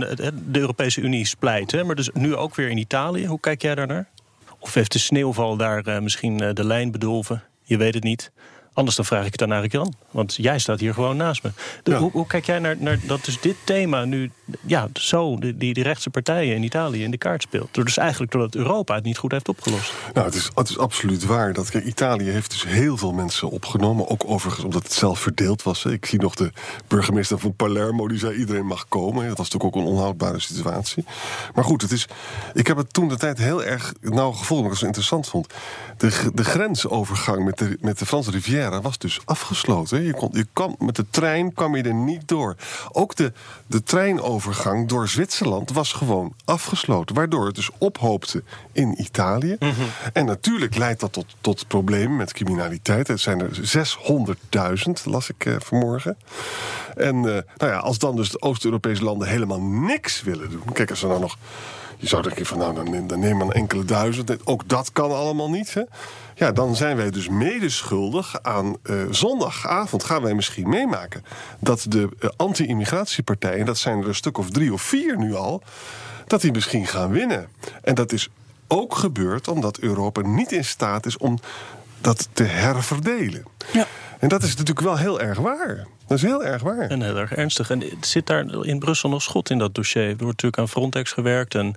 de 0.50 0.60
Europese 0.60 1.02
Unie 1.02 1.26
splijt. 1.26 1.72
Hè? 1.72 1.84
Maar 1.84 1.96
dus 1.96 2.10
nu 2.14 2.36
ook 2.36 2.56
weer 2.56 2.70
in 2.70 2.78
Italië. 2.78 3.26
Hoe 3.26 3.40
kijk 3.40 3.62
jij 3.62 3.76
daarnaar? 3.76 4.10
Of 4.60 4.74
heeft 4.74 4.92
de 4.92 5.00
sneeuwval 5.00 5.58
daar 5.58 6.04
misschien 6.04 6.38
de 6.38 6.66
lijn 6.66 6.92
bedolven? 6.92 7.44
Je 7.64 7.78
weet 7.78 7.94
het 7.94 8.04
niet. 8.04 8.32
Anders 8.74 8.96
dan 8.96 9.06
vraag 9.06 9.26
ik 9.26 9.32
het 9.32 9.40
dan 9.40 9.50
naar 9.50 9.66
Jan. 9.68 9.94
Want 10.12 10.36
jij 10.36 10.60
staat 10.60 10.80
hier 10.80 10.94
gewoon 10.94 11.18
naast 11.18 11.44
me. 11.44 11.52
De- 11.84 11.92
Ja. 11.92 11.98
hoe, 11.98 12.12
hoe 12.12 12.28
kijk 12.28 12.46
jij 12.46 12.60
naar, 12.60 12.76
naar 12.80 13.00
dat 13.08 13.26
dus 13.26 13.40
dit 13.42 13.56
thema 13.64 14.06
nu 14.06 14.32
ja, 14.66 14.88
zo 14.94 15.38
die, 15.40 15.58
die, 15.58 15.74
die 15.74 15.84
rechtse 15.84 16.10
partijen 16.10 16.56
in 16.56 16.64
Italië 16.64 17.04
in 17.04 17.12
de 17.12 17.18
kaart 17.18 17.42
speelt? 17.42 17.68
Door 17.74 17.86
dus 17.86 17.98
eigenlijk 17.98 18.32
doordat 18.32 18.56
Europa 18.56 18.96
het 18.96 19.04
niet 19.04 19.18
goed 19.18 19.32
heeft 19.32 19.50
opgelost. 19.50 19.94
Nou, 20.14 20.26
het 20.26 20.36
is, 20.36 20.50
het 20.56 20.70
is 20.70 20.78
absoluut 20.78 21.26
waar. 21.26 21.54
Dat, 21.54 21.70
kijk, 21.70 21.86
Italië 21.86 22.30
heeft 22.30 22.52
dus 22.52 22.64
heel 22.66 22.98
veel 22.98 23.12
mensen 23.14 23.50
opgenomen. 23.50 24.10
Ook 24.10 24.24
overigens 24.26 24.66
omdat 24.66 24.84
het 24.84 24.94
zelf 24.94 25.20
verdeeld 25.20 25.64
was. 25.64 25.84
hè. 25.84 25.92
Ik 25.92 26.06
zie 26.06 26.20
nog 26.20 26.36
de 26.36 26.52
burgemeester 26.88 27.40
van 27.40 27.56
Palermo, 27.56 28.08
die 28.08 28.20
zei 28.20 28.36
iedereen 28.36 28.66
mag 28.66 28.88
komen. 28.88 29.28
Dat 29.28 29.38
was 29.38 29.50
natuurlijk 29.50 29.76
ook 29.76 29.84
een 29.84 29.90
onhoudbare 29.92 30.40
situatie. 30.40 31.06
Maar 31.56 31.64
goed, 31.64 31.82
het 31.82 31.92
is, 31.92 32.08
ik 32.54 32.68
heb 32.68 32.78
het 32.78 32.94
toen 32.94 33.08
de 33.08 33.18
tijd 33.18 33.38
heel 33.38 33.64
erg 33.64 33.94
nauw 34.02 34.32
gevolgd, 34.32 34.52
omdat 34.52 34.66
ik 34.66 34.70
het 34.70 34.80
zo 34.80 34.86
interessant 34.86 35.28
vond. 35.28 35.48
De, 35.98 36.32
de 36.34 36.44
grensovergang 36.44 37.46
met 37.46 37.58
de, 37.58 37.78
met 37.82 38.00
de 38.00 38.06
Franse 38.06 38.32
Was 38.70 38.98
dus 38.98 39.20
afgesloten. 39.26 40.04
Je 40.04 40.14
kon, 40.14 40.30
je 40.34 40.48
kan, 40.54 40.76
met 40.80 40.96
de 40.96 41.06
trein 41.10 41.54
kwam 41.54 41.76
je 41.76 41.84
er 41.84 41.94
niet 41.94 42.28
door. 42.28 42.56
Ook 42.92 43.16
de, 43.16 43.34
de 43.68 43.84
treinovergang 43.84 44.88
door 44.88 45.08
Zwitserland 45.08 45.72
was 45.72 45.94
gewoon 45.94 46.34
afgesloten. 46.46 47.16
Waardoor 47.16 47.46
het 47.46 47.56
dus 47.56 47.70
ophoopte 47.78 48.44
in 48.72 49.02
Italië. 49.02 49.58
En 50.14 50.26
natuurlijk 50.26 50.76
leidt 50.78 51.00
dat 51.00 51.14
tot, 51.14 51.26
tot 51.42 51.68
problemen 51.68 52.16
met 52.16 52.34
criminaliteit. 52.34 53.08
Het 53.08 53.20
zijn 53.20 53.42
er 53.42 53.86
600.000, 54.88 54.92
las 55.04 55.30
ik 55.30 55.46
eh, 55.46 55.56
vanmorgen. 55.60 56.18
En 56.96 57.16
eh, 57.16 57.42
nou 57.58 57.72
ja, 57.72 57.78
als 57.78 58.00
dan 58.00 58.16
dus 58.16 58.30
de 58.30 58.42
Oost-Europese 58.42 59.04
landen 59.04 59.28
helemaal 59.28 59.62
niks 59.62 60.22
willen 60.22 60.50
doen. 60.50 60.74
Kijk, 60.74 60.90
als 60.90 61.02
er 61.02 61.08
nou 61.08 61.20
nog. 61.20 61.38
Je 62.02 62.08
zou 62.08 62.22
denken 62.22 62.46
van 62.46 62.58
nou, 62.58 62.76
dan 62.76 62.90
neem, 62.90 63.08
dan 63.08 63.20
neem 63.20 63.38
maar 63.38 63.48
enkele 63.48 63.86
duizend. 63.86 64.46
Ook 64.46 64.70
dat 64.70 64.92
kan 64.92 65.12
allemaal 65.12 65.50
niet. 65.50 65.74
Hè? 65.74 65.82
Ja, 66.36 66.52
dan 66.52 66.76
zijn 66.76 66.98
wij 66.98 67.12
dus 67.12 67.30
medeschuldig 67.30 68.42
aan 68.42 68.76
eh, 68.84 68.96
zondagavond 69.10 70.04
gaan 70.04 70.22
wij 70.22 70.34
misschien 70.34 70.70
meemaken 70.70 71.24
dat 71.60 71.86
de 71.88 72.10
eh, 72.20 72.30
anti-immigratiepartijen, 72.36 73.66
dat 73.66 73.78
zijn 73.78 74.02
er 74.02 74.08
een 74.08 74.16
stuk 74.16 74.38
of 74.38 74.50
drie 74.50 74.74
of 74.74 74.82
vier 74.82 75.18
nu 75.18 75.36
al, 75.36 75.64
dat 76.28 76.42
die 76.42 76.52
misschien 76.52 76.88
gaan 76.88 77.12
winnen. 77.12 77.48
En 77.82 77.96
dat 77.96 78.12
is 78.12 78.30
ook 78.68 78.96
gebeurd 78.96 79.48
omdat 79.48 79.78
Europa 79.78 80.22
niet 80.22 80.52
in 80.52 80.66
staat 80.66 81.06
is 81.06 81.18
om 81.18 81.40
dat 82.02 82.30
te 82.34 82.44
herverdelen. 82.44 83.46
Ja. 83.74 83.88
En 84.20 84.30
dat 84.30 84.44
is 84.44 84.50
natuurlijk 84.50 84.80
wel 84.80 84.98
heel 84.98 85.22
erg 85.22 85.38
waar. 85.38 85.88
Dat 86.12 86.20
is 86.20 86.26
heel 86.26 86.44
erg 86.44 86.62
waar. 86.62 86.90
En 86.90 87.02
heel 87.02 87.18
erg 87.18 87.34
ernstig. 87.34 87.70
En 87.70 87.84
zit 88.02 88.28
daar 88.28 88.66
in 88.66 88.80
Brussel 88.80 89.10
nog 89.10 89.22
schot 89.22 89.50
in 89.50 89.58
dat 89.58 89.76
dossier? 89.76 90.02
Er 90.04 90.08
wordt 90.08 90.24
natuurlijk 90.24 90.58
aan 90.58 90.70
Frontex 90.70 91.12
gewerkt, 91.12 91.56
en, 91.56 91.76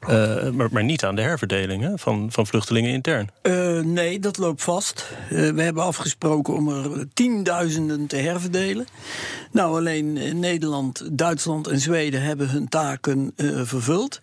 eh, 0.00 0.50
maar, 0.50 0.68
maar 0.70 0.84
niet 0.84 1.04
aan 1.04 1.14
de 1.14 1.22
herverdeling 1.22 1.82
hè, 1.82 1.98
van, 1.98 2.28
van 2.32 2.46
vluchtelingen 2.46 2.90
intern. 2.90 3.28
Eh, 3.42 3.80
nee, 3.80 4.20
dat 4.20 4.38
loopt 4.38 4.62
vast. 4.62 5.10
Eh, 5.30 5.50
we 5.50 5.62
hebben 5.62 5.82
afgesproken 5.82 6.54
om 6.54 6.68
er 6.68 7.06
tienduizenden 7.14 8.06
te 8.06 8.16
herverdelen. 8.16 8.86
Nou, 9.52 9.76
alleen 9.76 10.38
Nederland, 10.38 11.18
Duitsland 11.18 11.66
en 11.66 11.80
Zweden 11.80 12.22
hebben 12.22 12.48
hun 12.48 12.68
taken 12.68 13.32
eh, 13.36 13.46
vervuld. 13.62 14.18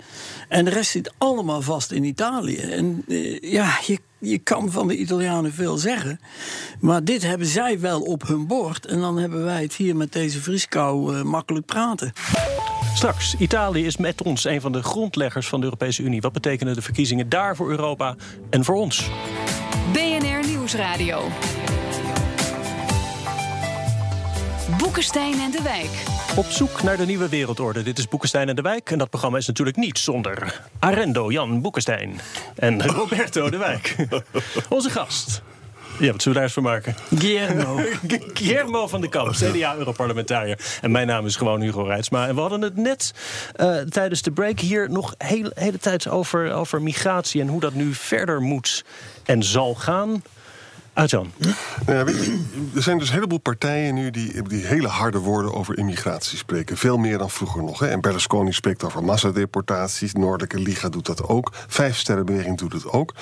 En 0.49 0.65
de 0.65 0.71
rest 0.71 0.91
zit 0.91 1.13
allemaal 1.17 1.61
vast 1.61 1.91
in 1.91 2.03
Italië. 2.03 2.57
En 2.57 3.03
ja, 3.41 3.77
je, 3.85 3.97
je 4.19 4.37
kan 4.37 4.71
van 4.71 4.87
de 4.87 4.97
Italianen 4.97 5.53
veel 5.53 5.77
zeggen. 5.77 6.19
Maar 6.79 7.03
dit 7.03 7.23
hebben 7.23 7.47
zij 7.47 7.79
wel 7.79 8.01
op 8.01 8.27
hun 8.27 8.47
bord. 8.47 8.85
En 8.85 8.99
dan 8.99 9.17
hebben 9.17 9.43
wij 9.43 9.52
het 9.61 9.75
hier 9.75 9.95
met 9.95 10.11
deze 10.11 10.41
vrieskou 10.41 11.15
eh, 11.15 11.21
makkelijk 11.21 11.65
praten. 11.65 12.13
Straks, 12.93 13.35
Italië 13.35 13.85
is 13.85 13.97
met 13.97 14.21
ons 14.21 14.43
een 14.43 14.61
van 14.61 14.71
de 14.71 14.83
grondleggers 14.83 15.47
van 15.47 15.59
de 15.59 15.65
Europese 15.65 16.03
Unie. 16.03 16.21
Wat 16.21 16.31
betekenen 16.31 16.75
de 16.75 16.81
verkiezingen 16.81 17.29
daar 17.29 17.55
voor 17.55 17.69
Europa 17.69 18.15
en 18.49 18.63
voor 18.63 18.75
ons? 18.75 19.09
BNR 19.93 20.47
Nieuwsradio. 20.47 21.27
Boekenstein 24.77 25.39
en 25.39 25.51
de 25.51 25.61
Wijk. 25.61 26.03
Op 26.35 26.45
zoek 26.45 26.83
naar 26.83 26.97
de 26.97 27.05
nieuwe 27.05 27.29
wereldorde. 27.29 27.83
Dit 27.83 27.97
is 27.97 28.07
Boekenstein 28.07 28.49
en 28.49 28.55
de 28.55 28.61
Wijk. 28.61 28.91
En 28.91 28.97
dat 28.97 29.09
programma 29.09 29.37
is 29.37 29.47
natuurlijk 29.47 29.77
niet 29.77 29.99
zonder 29.99 30.61
Arendo 30.79 31.31
Jan 31.31 31.61
Boekenstein 31.61 32.19
en 32.55 32.87
Roberto 32.87 33.49
de 33.49 33.57
Wijk. 33.57 33.95
Onze 34.69 34.89
gast. 34.89 35.41
Ja, 35.99 36.11
wat 36.11 36.21
zullen 36.21 36.23
we 36.23 36.33
daar 36.33 36.43
eens 36.43 36.53
van 36.53 36.63
maken? 36.63 36.95
Guillermo. 37.15 37.79
Guillermo 38.33 38.87
van 38.87 39.01
de 39.01 39.09
Kamp, 39.09 39.31
CDA-europarlementariër. 39.31 40.59
En 40.81 40.91
mijn 40.91 41.07
naam 41.07 41.25
is 41.25 41.35
gewoon 41.35 41.61
Hugo 41.61 41.83
Reitsma. 41.83 42.27
En 42.27 42.35
we 42.35 42.41
hadden 42.41 42.61
het 42.61 42.75
net 42.75 43.13
eh, 43.55 43.77
tijdens 43.77 44.21
de 44.21 44.31
break 44.31 44.59
hier 44.59 44.89
nog 44.89 45.15
heel 45.17 45.51
hele 45.53 45.77
tijd 45.77 46.09
over, 46.09 46.53
over 46.53 46.81
migratie... 46.81 47.41
en 47.41 47.47
hoe 47.47 47.59
dat 47.59 47.73
nu 47.73 47.93
verder 47.93 48.41
moet 48.41 48.83
en 49.25 49.43
zal 49.43 49.75
gaan. 49.75 50.23
Uit-Jan. 50.93 51.31
Nou 51.85 51.97
ja, 51.97 52.03
weet 52.03 52.25
je, 52.25 52.43
er 52.75 52.83
zijn 52.83 52.97
dus 52.97 53.07
een 53.07 53.13
heleboel 53.13 53.37
partijen 53.39 53.93
nu 53.93 54.11
die, 54.11 54.41
die 54.41 54.65
hele 54.65 54.87
harde 54.87 55.17
woorden 55.17 55.53
over 55.53 55.77
immigratie 55.77 56.37
spreken. 56.37 56.77
Veel 56.77 56.97
meer 56.97 57.17
dan 57.17 57.29
vroeger 57.29 57.63
nog. 57.63 57.79
Hè. 57.79 57.87
En 57.87 58.01
Berlusconi 58.01 58.51
spreekt 58.53 58.83
over 58.83 59.03
massadeportaties. 59.03 60.13
De 60.13 60.19
Noordelijke 60.19 60.59
Liga 60.59 60.89
doet 60.89 61.05
dat 61.05 61.27
ook. 61.27 61.51
Vijfsterrenbeweging 61.67 62.57
doet 62.57 62.73
het 62.73 62.87
ook. 62.89 63.13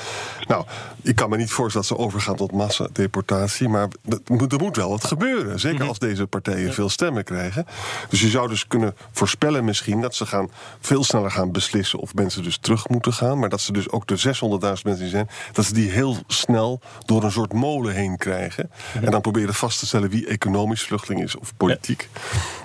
Nou, 0.48 0.66
ik 1.02 1.16
kan 1.16 1.30
me 1.30 1.38
niet 1.38 1.52
voorstellen 1.52 1.88
dat 1.88 1.98
ze 1.98 2.04
overgaan 2.04 2.36
tot 2.36 2.52
massadeportatie. 2.52 3.70
Maar 3.70 3.88
dat 4.04 4.30
moet- 4.30 4.52
er 4.54 4.60
moet 4.60 4.76
wel 4.76 4.90
wat 4.90 5.04
gebeuren. 5.06 5.60
Zeker 5.60 5.88
als 5.88 6.00
deze 6.00 6.28
partijen 6.28 6.74
veel 6.74 6.90
stemmen 6.90 7.24
krijgen. 7.24 7.66
Dus 8.10 8.22
je 8.22 8.30
zou 8.30 8.48
dus 8.48 8.68
kunnen 8.68 8.96
voorspellen 9.12 9.66
misschien 9.66 10.02
dat 10.02 10.16
ze 10.16 10.26
gaan 10.26 10.50
veel 10.80 11.04
sneller 11.04 11.32
gaan 11.32 11.52
beslissen 11.52 12.00
of 12.00 12.14
mensen 12.14 12.44
dus 12.44 12.58
terug 12.58 12.88
moeten 12.90 13.14
gaan. 13.14 13.40
Maar 13.40 13.50
dat 13.50 13.62
ze 13.62 13.72
dus 13.72 13.90
ook 13.90 14.08
de 14.08 14.18
600.000 14.18 14.86
mensen 14.86 15.04
die 15.04 15.10
zijn, 15.14 15.30
dat 15.52 15.66
ze 15.66 15.74
die 15.74 15.90
heel 15.90 16.18
snel 16.28 16.80
door 17.06 17.24
een 17.24 17.32
soort 17.32 17.54
molen 17.62 17.94
heen 17.94 18.18
krijgen. 18.18 18.72
En 19.02 19.12
dan 19.12 19.22
proberen 19.22 19.54
vast 19.54 19.80
te 19.80 19.86
stellen 19.86 20.10
wie 20.10 20.28
economisch 20.28 20.84
vluchteling 20.84 21.24
is 21.24 21.36
of 21.38 21.54
politiek. 21.58 22.10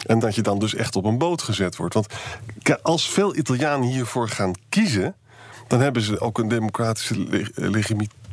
En 0.07 0.19
dat 0.19 0.35
je 0.35 0.43
dan 0.43 0.59
dus 0.59 0.75
echt 0.75 0.97
op 0.97 1.05
een 1.05 1.19
boot 1.19 1.43
gezet 1.43 1.77
wordt. 1.77 1.95
Want 1.95 2.07
als 2.83 3.11
veel 3.11 3.37
Italianen 3.37 3.89
hiervoor 3.89 4.29
gaan 4.29 4.53
kiezen, 4.69 5.15
dan 5.67 5.81
hebben 5.81 6.03
ze 6.03 6.21
ook 6.21 6.39
een 6.39 6.49
democratische 6.49 7.27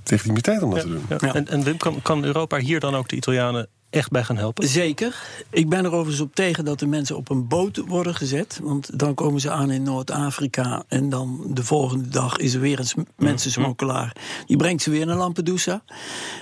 legitimiteit 0.04 0.64
om 0.64 0.70
dat 0.70 0.80
te 0.80 0.88
doen. 0.88 1.06
Ja. 1.10 1.18
Ja. 1.20 1.34
En, 1.34 1.48
en 1.48 1.64
Wim, 1.64 1.78
kan, 1.78 2.02
kan 2.02 2.24
Europa 2.24 2.58
hier 2.58 2.80
dan 2.80 2.96
ook 2.96 3.10
de 3.10 3.16
Italianen 3.16 3.68
echt 3.94 4.12
bij 4.12 4.24
gaan 4.24 4.38
helpen? 4.38 4.68
Zeker. 4.68 5.16
Ik 5.50 5.70
ben 5.70 5.86
er 5.86 5.92
overigens 5.92 6.20
op 6.22 6.36
tegen 6.36 6.66
dat 6.66 6.80
de 6.80 6.88
mensen 6.88 7.16
op 7.18 7.30
een 7.30 7.48
boot 7.48 7.78
worden 7.88 8.16
gezet. 8.16 8.60
Want 8.64 9.00
dan 9.00 9.14
komen 9.14 9.42
ze 9.42 9.50
aan 9.52 9.72
in 9.72 9.84
Noord-Afrika. 9.84 10.84
En 10.88 11.10
dan 11.10 11.42
de 11.50 11.64
volgende 11.64 12.08
dag 12.10 12.38
is 12.38 12.54
er 12.54 12.60
weer 12.60 12.80
een 12.80 12.86
sm- 12.88 13.02
mensensmokkelaar. 13.18 14.16
Die 14.46 14.58
brengt 14.58 14.84
ze 14.84 14.90
weer 14.90 15.06
naar 15.06 15.16
Lampedusa. 15.18 15.84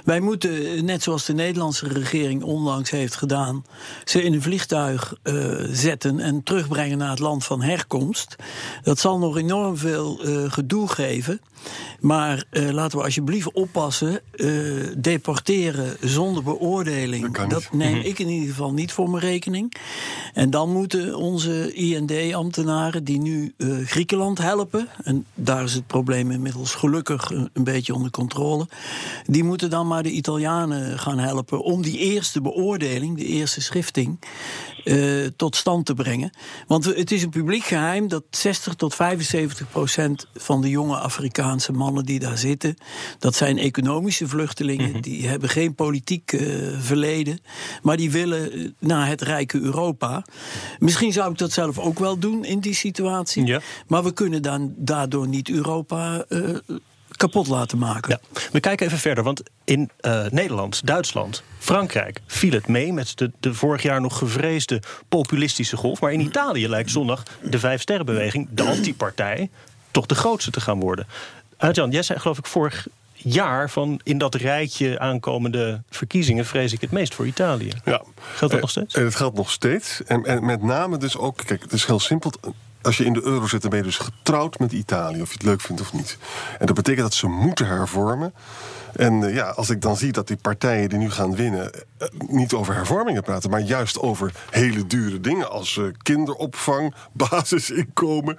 Wij 0.04 0.20
moeten, 0.20 0.86
net 0.86 1.04
zoals 1.04 1.26
de 1.26 1.34
Nederlandse 1.34 1.88
regering 1.88 2.44
onlangs 2.44 2.90
heeft 2.90 3.16
gedaan. 3.16 3.66
ze 4.04 4.24
in 4.24 4.34
een 4.34 4.42
vliegtuig 4.42 5.14
eh, 5.24 5.36
zetten 5.72 6.20
en 6.20 6.44
terugbrengen 6.44 6.98
naar 6.98 7.10
het 7.10 7.20
land 7.20 7.46
van 7.46 7.62
herkomst. 7.62 8.36
Dat 8.84 9.00
zal 9.00 9.18
nog 9.20 9.38
enorm 9.38 9.78
veel 9.78 10.24
eh, 10.24 10.52
gedoe 10.52 10.88
geven. 10.88 11.42
Maar 12.00 12.44
eh, 12.50 12.70
laten 12.70 12.98
we 12.98 13.04
alsjeblieft 13.04 13.52
oppassen. 13.52 14.20
eh, 14.32 14.48
deporteren 14.98 15.98
zonder 16.02 16.44
beoordeling. 16.44 17.24
Dat 17.50 17.68
kan 17.68 17.80
Dat 17.80 17.88
niet. 17.88 17.92
neem 17.92 18.12
ik 18.12 18.20
in 18.20 18.28
ieder 18.28 18.50
geval 18.50 18.74
niet 18.74 18.92
voor 18.92 19.10
mijn 19.10 19.24
rekening. 19.24 19.74
En 20.34 20.50
dan 20.50 20.72
moeten 20.72 21.16
onze 21.16 21.74
IND-ambtenaren 21.74 23.04
die 23.04 23.20
nu 23.20 23.54
eh, 23.58 23.68
Griekenland 23.86 24.38
helpen. 24.38 24.88
En 25.04 25.26
daar 25.34 25.64
is 25.64 25.74
het 25.74 25.88
probleem 25.88 26.32
inmiddels 26.32 26.74
gelukkig 26.76 27.30
een, 27.30 27.50
een 27.54 27.64
beetje 27.64 27.94
onder 27.94 28.12
controle. 28.12 28.68
Die 29.26 29.44
moeten 29.44 29.70
dan 29.70 29.88
maar 29.88 30.04
de 30.04 30.12
Italianen 30.12 31.00
gaan 31.00 31.20
helpen 31.20 31.64
om 31.64 31.82
die 31.82 31.98
eerste 31.98 32.42
beoordeling, 32.42 33.18
de 33.18 33.26
eerste 33.26 33.62
schifting. 33.62 34.20
Eh, 34.84 35.26
tot 35.36 35.56
stand 35.56 35.86
te 35.86 35.94
brengen. 35.94 36.32
Want 36.68 36.86
het 36.86 37.12
is 37.12 37.24
een 37.24 37.30
publiek 37.30 37.64
geheim 37.64 38.08
dat 38.08 38.24
60 38.30 38.74
tot 38.74 38.96
75 38.96 39.70
procent 39.70 40.28
van 40.36 40.62
de 40.62 40.70
jonge 40.70 40.98
Afrikaanse 40.98 41.72
mannen 41.72 42.06
die 42.06 42.20
daar 42.20 42.38
zitten, 42.38 42.76
dat 43.20 43.36
zijn 43.36 43.58
economische 43.58 44.28
vluchtelingen. 44.28 45.02
Die 45.02 45.28
hebben 45.28 45.50
geen 45.50 45.76
politiek 45.76 46.32
eh, 46.32 46.48
verleden, 46.80 47.40
maar 47.82 47.98
die 47.98 48.12
willen 48.12 48.52
eh, 48.52 48.70
naar 48.80 49.08
het 49.08 49.22
rijke 49.22 49.60
Europa. 49.60 50.26
Misschien 50.80 51.14
zou 51.14 51.32
ik 51.32 51.38
dat 51.38 51.52
zelf 51.52 51.80
ook 51.80 52.00
wel 52.00 52.18
doen 52.18 52.46
in 52.46 52.60
die 52.60 52.76
situatie. 52.76 53.46
Ja. 53.46 53.62
Maar 53.88 54.04
we 54.04 54.14
kunnen 54.14 54.42
dan 54.42 54.74
daardoor 54.78 55.28
niet 55.28 55.50
Europa 55.50 56.26
kapot 57.22 57.48
laten 57.48 57.78
maken. 57.78 58.20
Ja, 58.32 58.40
we 58.52 58.60
kijken 58.60 58.86
even 58.86 58.98
verder, 58.98 59.24
want 59.24 59.44
in 59.64 59.90
eh, 60.00 60.26
Nederland, 60.30 60.88
Duitsland, 60.88 61.44
Frankrijk 61.60 62.22
viel 62.28 62.52
het 62.52 62.68
mee 62.68 62.94
met 62.94 63.18
de, 63.18 63.32
de 63.40 63.54
vorig 63.54 63.82
jaar 63.82 64.02
nog 64.02 64.18
gevreesde 64.18 64.82
populistische 65.10 65.78
golf. 65.78 66.02
Maar 66.02 66.12
in 66.12 66.20
Italië 66.20 66.70
lijkt 66.70 66.92
zondag 66.92 67.24
de 67.42 67.60
Vijfsterrenbeweging, 67.60 68.48
de 68.52 68.64
antipartij, 68.64 69.50
toch 69.92 70.06
de 70.06 70.16
grootste 70.16 70.52
te 70.52 70.62
gaan 70.62 70.80
worden. 70.80 71.08
Uit-Jan, 71.58 71.92
jij 71.92 72.04
zei 72.04 72.20
geloof 72.20 72.38
ik 72.38 72.46
vorig 72.46 72.88
jaar 73.14 73.70
van 73.70 74.00
in 74.04 74.18
dat 74.18 74.36
rijtje 74.36 75.00
aankomende 75.00 75.82
verkiezingen 75.90 76.46
vrees 76.46 76.74
ik 76.74 76.82
het 76.82 76.92
meest 76.92 77.14
voor 77.14 77.28
Italië. 77.28 77.72
Ja. 77.86 78.02
Geldt 78.36 78.40
dat 78.40 78.52
Eh, 78.52 78.60
nog 78.60 78.70
steeds? 78.70 78.96
En 78.96 79.04
het 79.04 79.16
geldt 79.16 79.38
nog 79.38 79.52
steeds. 79.52 80.04
En, 80.04 80.24
en 80.24 80.46
met 80.46 80.64
name 80.64 80.98
dus 80.98 81.18
ook, 81.18 81.38
kijk, 81.46 81.62
het 81.62 81.74
is 81.74 81.86
heel 81.86 82.00
simpel. 82.00 82.32
Als 82.82 82.98
je 82.98 83.06
in 83.06 83.14
de 83.14 83.24
euro 83.24 83.48
zit, 83.48 83.62
dan 83.62 83.70
ben 83.70 83.80
je 83.80 83.86
dus 83.86 83.98
getrouwd 83.98 84.60
met 84.60 84.72
Italië, 84.72 85.22
of 85.22 85.28
je 85.28 85.34
het 85.34 85.44
leuk 85.44 85.62
vindt 85.62 85.82
of 85.82 85.94
niet. 85.94 86.18
En 86.60 86.66
dat 86.66 86.76
betekent 86.76 87.04
dat 87.04 87.14
ze 87.14 87.28
moeten 87.28 87.68
hervormen. 87.68 88.34
En 88.96 89.24
eh, 89.24 89.34
ja, 89.36 89.50
als 89.50 89.70
ik 89.70 89.82
dan 89.82 89.98
zie 89.98 90.12
dat 90.12 90.28
die 90.28 90.38
partijen 90.38 90.90
die 90.90 90.98
nu 90.98 91.12
gaan 91.12 91.36
winnen. 91.36 91.72
eh, 91.74 92.08
niet 92.28 92.54
over 92.54 92.74
hervormingen 92.76 93.24
praten, 93.24 93.50
maar 93.50 93.60
juist 93.62 94.00
over 94.00 94.34
hele 94.50 94.88
dure 94.88 95.20
dingen. 95.20 95.52
als 95.52 95.78
eh, 95.78 95.84
kinderopvang, 96.02 96.94
basisinkomen, 97.14 98.38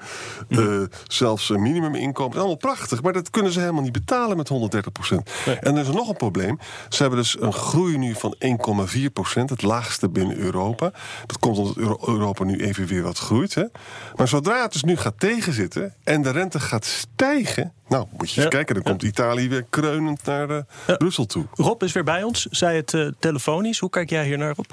eh, 0.48 0.80
zelfs 1.06 1.48
minimuminkomen. 1.48 2.36
Allemaal 2.38 2.56
prachtig, 2.56 3.02
maar 3.02 3.12
dat 3.12 3.30
kunnen 3.30 3.52
ze 3.52 3.60
helemaal 3.60 3.82
niet 3.82 3.92
betalen 3.92 4.36
met 4.36 4.48
130 4.48 4.92
procent. 4.92 5.30
En 5.60 5.76
er 5.76 5.82
is 5.88 5.94
nog 5.94 6.08
een 6.08 6.16
probleem. 6.16 6.58
Ze 6.88 7.02
hebben 7.02 7.20
dus 7.20 7.40
een 7.40 7.52
groei 7.52 7.98
nu 7.98 8.14
van 8.14 8.34
1,4 8.38 9.10
procent, 9.12 9.50
het 9.50 9.62
laagste 9.62 10.08
binnen 10.08 10.36
Europa. 10.36 10.92
Dat 11.26 11.38
komt 11.38 11.58
omdat 11.58 11.76
Euro- 11.76 11.98
Europa 12.06 12.44
nu 12.44 12.56
even 12.64 12.86
weer 12.86 13.02
wat 13.02 13.18
groeit. 13.18 13.54
Hè? 13.54 13.64
Maar 14.16 14.28
zodra 14.28 14.62
het 14.62 14.72
dus 14.72 14.82
nu 14.82 14.96
gaat 14.96 15.20
tegenzitten 15.20 15.94
en 16.04 16.22
de 16.22 16.30
rente 16.30 16.60
gaat 16.60 16.84
stijgen. 16.84 17.72
Nou, 17.92 18.07
moet 18.11 18.31
je 18.31 18.35
eens 18.37 18.42
Ja. 18.42 18.48
kijken, 18.48 18.74
dan 18.74 18.83
komt 18.85 19.02
Italië 19.02 19.48
weer 19.48 19.64
kreunend 19.70 20.24
naar 20.24 20.50
eh, 20.50 20.61
Ja. 20.87 20.96
Brussel 20.96 21.26
toe. 21.26 21.44
Rob 21.55 21.83
is 21.83 21.92
weer 21.92 22.05
bij 22.05 22.22
ons, 22.22 22.42
zei 22.50 22.76
het 22.76 22.94
eh, 22.94 23.07
telefonisch. 23.18 23.78
Hoe 23.78 23.90
kijk 23.90 24.11
jij 24.11 24.24
hier 24.24 24.38
naar 24.38 24.55
op? 24.57 24.66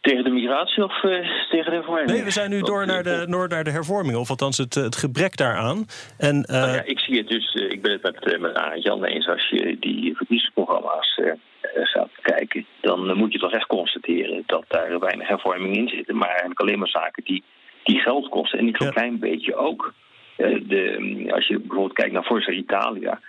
Tegen 0.00 0.24
de 0.24 0.30
migratie 0.30 0.84
of 0.84 1.02
eh, 1.04 1.10
tegen 1.50 1.64
de 1.70 1.76
hervorming? 1.76 2.10
Nee, 2.10 2.22
we 2.24 2.30
zijn 2.30 2.50
nu 2.50 2.60
door 2.60 2.86
naar 2.86 3.02
de, 3.02 3.26
door 3.28 3.48
naar 3.48 3.64
de 3.64 3.70
hervormingen, 3.70 4.20
of 4.20 4.30
althans 4.30 4.56
het, 4.58 4.74
het 4.74 4.96
gebrek 4.96 5.36
daaraan. 5.36 5.86
En 6.18 6.42
eh, 6.44 6.60
Nou 6.60 6.72
ja, 6.72 6.82
ik 6.84 6.98
zie 6.98 7.16
het 7.18 7.28
dus, 7.28 7.54
ik 7.54 7.82
ben 7.82 7.92
het 7.92 8.02
met, 8.02 8.32
eh, 8.32 8.40
met 8.40 8.54
Arend 8.54 8.82
Jan 8.82 9.04
eens. 9.04 9.28
Als 9.28 9.48
je 9.48 9.76
die 9.80 10.16
verkiezingsprogramma's 10.16 11.14
te 11.14 12.08
kijken, 12.22 12.66
dan 12.80 13.16
moet 13.16 13.32
je 13.32 13.38
toch 13.38 13.52
echt 13.52 13.66
constateren 13.66 14.42
dat 14.46 14.64
daar 14.68 14.98
weinig 14.98 15.28
hervorming 15.28 15.76
in 15.76 15.88
zitten. 15.88 16.16
Maar 16.16 16.28
eigenlijk 16.28 16.60
alleen 16.60 16.78
maar 16.78 16.88
zaken 16.88 17.24
die, 17.24 17.44
die 17.84 17.98
geld 17.98 18.28
kosten. 18.28 18.58
En 18.58 18.64
niet 18.64 18.76
zo'n 18.76 18.86
Ja. 18.86 18.92
klein 18.92 19.18
beetje 19.18 19.54
ook. 19.56 19.94
Eh, 20.36 20.60
de, 20.62 21.26
als 21.34 21.46
je 21.46 21.58
bijvoorbeeld 21.58 21.92
kijkt 21.92 22.12
naar 22.12 22.24
Forza 22.24 22.50
Italia. 22.50 23.20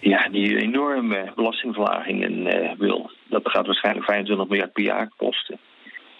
Ja, 0.00 0.28
die 0.28 0.56
enorme 0.56 1.32
belastingverlagingen 1.34 2.46
eh, 2.46 2.70
wil. 2.78 3.10
Dat 3.26 3.48
gaat 3.48 3.66
waarschijnlijk 3.66 4.06
25 4.06 4.48
miljard 4.48 4.72
per 4.72 4.82
jaar 4.82 5.10
kosten. 5.16 5.58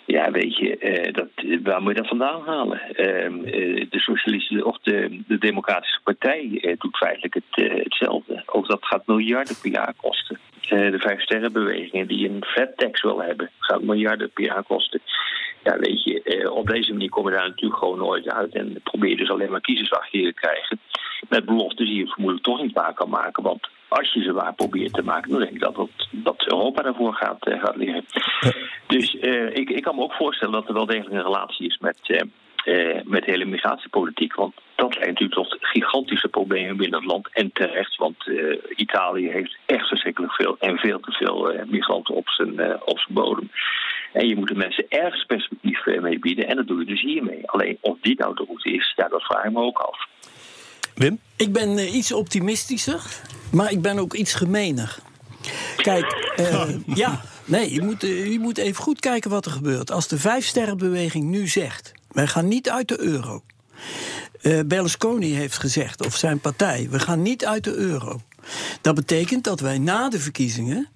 Ja, 0.07 0.31
weet 0.31 0.57
je, 0.57 0.79
eh, 0.79 1.13
dat, 1.13 1.29
waar 1.63 1.83
moet 1.83 1.93
je 1.93 1.99
dat 1.99 2.09
vandaan 2.09 2.43
halen? 2.47 2.81
Ehm, 2.81 3.45
eh, 3.45 3.87
de 3.91 4.01
Socialistische 4.01 4.65
of 4.65 4.79
de, 4.83 5.23
de 5.27 5.39
Democratische 5.39 6.01
Partij 6.05 6.77
doet 6.79 6.97
feitelijk 6.97 7.35
het, 7.35 7.73
hetzelfde. 7.83 8.43
Ook 8.47 8.69
dat 8.69 8.85
gaat 8.85 9.07
miljarden 9.07 9.57
per 9.63 9.71
jaar 9.71 9.95
kosten. 9.97 10.39
De 10.69 10.99
Vijf 10.99 11.21
Sterrenbewegingen 11.21 12.07
die 12.07 12.29
een 12.29 12.45
tax 12.77 13.03
wil 13.03 13.23
hebben, 13.23 13.51
gaat 13.59 13.83
miljarden 13.83 14.31
per 14.31 14.45
jaar 14.45 14.63
kosten. 14.63 15.01
Ja, 15.63 15.79
weet 15.79 16.03
je, 16.03 16.23
eh, 16.23 16.51
op 16.51 16.67
deze 16.67 16.93
manier 16.93 17.09
kom 17.09 17.29
je 17.29 17.37
daar 17.37 17.49
natuurlijk 17.49 17.81
gewoon 17.81 17.99
nooit 17.99 18.29
uit. 18.29 18.55
En 18.55 18.81
probeer 18.83 19.11
je 19.11 19.17
dus 19.17 19.31
alleen 19.31 19.51
maar 19.51 19.61
kiezers 19.61 19.89
te 19.89 20.33
krijgen. 20.35 20.81
Met 21.29 21.45
beloftes 21.45 21.87
die 21.87 21.99
je 21.99 22.07
vermoedelijk 22.07 22.45
toch 22.45 22.63
niet 22.63 22.73
waar 22.73 22.95
kan 22.95 23.09
maken. 23.09 23.43
Want 23.43 23.69
als 23.91 24.13
je 24.13 24.23
ze 24.23 24.33
waar 24.33 24.55
probeert 24.55 24.93
te 24.93 25.03
maken, 25.03 25.31
dan 25.31 25.41
denk 25.41 25.53
ik 25.53 25.61
dat, 25.61 25.89
dat, 26.11 26.47
Europa 26.47 26.83
daarvoor 26.83 27.15
gaat, 27.15 27.47
eh, 27.47 27.61
gaat 27.61 27.77
liggen. 27.77 28.05
Dus 28.87 29.19
eh, 29.19 29.57
ik, 29.57 29.71
ik 29.71 29.83
kan 29.83 29.95
me 29.95 30.03
ook 30.03 30.13
voorstellen 30.13 30.55
dat 30.55 30.69
er 30.69 30.75
wel 30.75 30.87
degelijk 30.87 31.15
een 31.15 31.33
relatie 31.33 31.67
is 31.67 31.79
met, 31.79 31.99
eh, 32.65 33.01
met 33.05 33.25
de 33.25 33.31
hele 33.31 33.45
migratiepolitiek. 33.45 34.35
Want 34.35 34.55
dat 34.75 34.95
leidt 34.95 35.21
natuurlijk 35.21 35.41
tot 35.41 35.57
gigantische 35.61 36.29
problemen 36.29 36.77
binnen 36.77 37.01
het 37.01 37.11
land. 37.11 37.29
En 37.33 37.53
terecht, 37.53 37.97
want 37.97 38.17
Italië 38.77 39.31
heeft 39.31 39.59
echt 39.67 39.89
verschrikkelijk 39.89 40.33
veel 40.33 40.57
en 40.59 40.79
veel 40.79 41.01
te 41.01 41.13
veel 41.13 41.65
migranten 41.67 42.15
op 42.15 42.29
zijn, 42.29 42.83
op 42.85 42.99
zijn 42.99 43.15
bodem. 43.15 43.51
En 44.13 44.29
je 44.29 44.37
moet 44.37 44.49
de 44.49 44.55
mensen 44.55 44.85
ergens 44.89 45.25
perspectief 45.25 45.87
mee 45.87 46.19
bieden. 46.19 46.49
En 46.49 46.57
dat 46.57 46.67
doe 46.67 46.79
je 46.79 46.87
dus 46.87 47.03
hiermee. 47.03 47.51
Alleen 47.51 47.79
of 47.81 47.97
die 48.01 48.15
nou 48.19 48.35
de 48.35 48.45
route 48.45 48.71
is, 48.71 48.93
ja, 48.97 49.09
dat 49.09 49.23
vraag 49.23 49.45
ik 49.45 49.53
me 49.53 49.61
ook 49.61 49.79
af. 49.79 50.07
Wim? 50.95 51.19
Ik 51.37 51.53
ben 51.53 51.79
eh, 51.79 51.95
iets 51.95 52.13
optimistischer, 52.13 53.03
maar 53.53 53.73
ik 53.73 53.83
ben 53.83 53.99
ook 53.99 54.15
iets 54.15 54.35
gemener. 54.35 54.99
Kijk, 55.77 56.33
eh, 56.37 56.69
ja, 57.03 57.21
nee, 57.45 57.73
je 57.73 57.83
moet, 57.83 58.03
eh, 58.03 58.33
je 58.33 58.39
moet 58.39 58.59
even 58.59 58.83
goed 58.83 59.01
kijken 59.01 59.31
wat 59.31 59.45
er 59.47 59.53
gebeurt. 59.53 59.91
Als 59.91 60.09
de 60.09 60.19
Vijfsterrenbeweging 60.19 61.25
nu 61.25 61.47
zegt: 61.47 61.93
wij 62.09 62.27
gaan 62.27 62.49
niet 62.49 62.71
uit 62.71 62.89
de 62.89 63.01
euro. 63.01 63.43
Eh, 64.41 64.61
Berlusconi 64.67 65.35
heeft 65.35 65.59
gezegd, 65.59 66.07
of 66.07 66.17
zijn 66.17 66.41
partij, 66.41 66.89
we 66.91 66.99
gaan 66.99 67.23
niet 67.23 67.47
uit 67.47 67.65
de 67.65 67.75
euro. 67.75 68.21
Dat 68.81 68.95
betekent 68.95 69.45
dat 69.45 69.61
wij 69.61 69.79
na 69.79 70.09
de 70.09 70.19
verkiezingen 70.19 70.89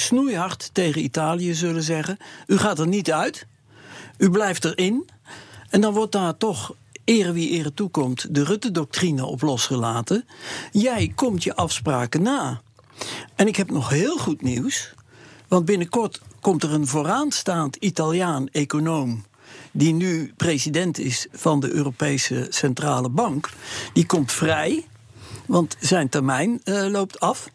snoeihard 0.00 0.70
tegen 0.72 1.02
Italië 1.02 1.54
zullen 1.54 1.82
zeggen: 1.82 2.16
u 2.46 2.58
gaat 2.58 2.78
er 2.78 2.86
niet 2.86 3.12
uit, 3.12 3.46
u 4.18 4.30
blijft 4.30 4.64
erin. 4.64 5.08
En 5.70 5.80
dan 5.80 5.92
wordt 5.92 6.12
daar 6.12 6.36
toch 6.36 6.74
ere 7.04 7.32
wie 7.32 7.50
ere 7.50 7.74
toekomt, 7.74 8.34
de 8.34 8.44
Rutte-doctrine 8.44 9.24
op 9.24 9.42
losgelaten. 9.42 10.24
Jij 10.72 11.12
komt 11.14 11.42
je 11.42 11.56
afspraken 11.56 12.22
na. 12.22 12.60
En 13.34 13.46
ik 13.46 13.56
heb 13.56 13.70
nog 13.70 13.88
heel 13.88 14.16
goed 14.16 14.42
nieuws. 14.42 14.94
Want 15.48 15.64
binnenkort 15.64 16.20
komt 16.40 16.62
er 16.62 16.72
een 16.72 16.86
vooraanstaand 16.86 17.76
Italiaan 17.76 18.48
econoom. 18.48 19.24
die 19.72 19.92
nu 19.92 20.32
president 20.36 20.98
is 20.98 21.26
van 21.32 21.60
de 21.60 21.70
Europese 21.70 22.46
Centrale 22.48 23.08
Bank. 23.08 23.50
Die 23.92 24.06
komt 24.06 24.32
vrij. 24.32 24.86
Want 25.50 25.76
zijn 25.80 26.08
termijn 26.08 26.60
eh, 26.64 26.86
loopt 26.86 27.20
af. 27.20 27.48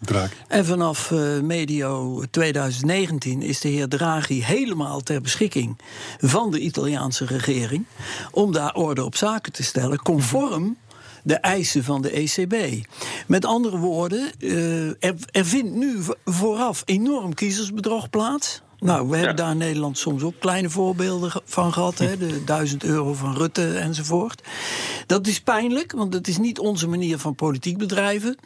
En 0.48 0.66
vanaf 0.66 1.12
eh, 1.12 1.40
medio 1.40 2.24
2019 2.32 3.42
is 3.42 3.60
de 3.60 3.70
heer 3.70 3.88
Draghi 3.88 4.44
helemaal 4.44 5.02
ter 5.02 5.22
beschikking 5.22 5.78
van 6.20 6.52
de 6.52 6.60
Italiaanse 6.60 7.26
regering. 7.26 7.86
om 8.32 8.52
daar 8.52 8.74
orde 8.74 9.04
op 9.04 9.16
zaken 9.16 9.52
te 9.52 9.64
stellen, 9.64 10.02
conform 10.02 10.78
de 11.24 11.36
eisen 11.36 11.84
van 11.84 12.02
de 12.02 12.10
ECB. 12.12 12.86
Met 13.28 13.46
andere 13.46 13.78
woorden, 13.78 14.32
eh, 14.40 14.88
er, 14.88 15.16
vindt 15.46 15.74
nu 15.76 16.02
vo- 16.04 16.14
vooraf 16.26 16.82
enorm 16.86 17.34
kiezersbedrog 17.34 18.10
plaats. 18.10 18.62
Nou, 18.86 19.10
we 19.10 19.18
hebben 19.18 19.36
daar 19.36 19.52
in 19.52 19.58
Nederland 19.58 19.98
soms 19.98 20.24
ook 20.24 20.40
kleine 20.40 20.70
voorbeelden 20.70 21.32
van 21.46 21.74
gehad. 21.74 21.98
Hè, 21.98 22.18
de 22.18 22.44
1000 22.44 22.84
euro 22.84 23.14
van 23.14 23.36
Rutte 23.36 23.78
enzovoort. 23.78 24.42
Dat 25.08 25.28
is 25.28 25.42
pijnlijk, 25.42 25.92
want 25.92 26.14
het 26.14 26.28
is 26.28 26.38
niet 26.38 26.60
onze 26.60 26.88
manier 26.88 27.18
van 27.18 27.36
politiek 27.36 27.78
bedrijven. 27.78 28.38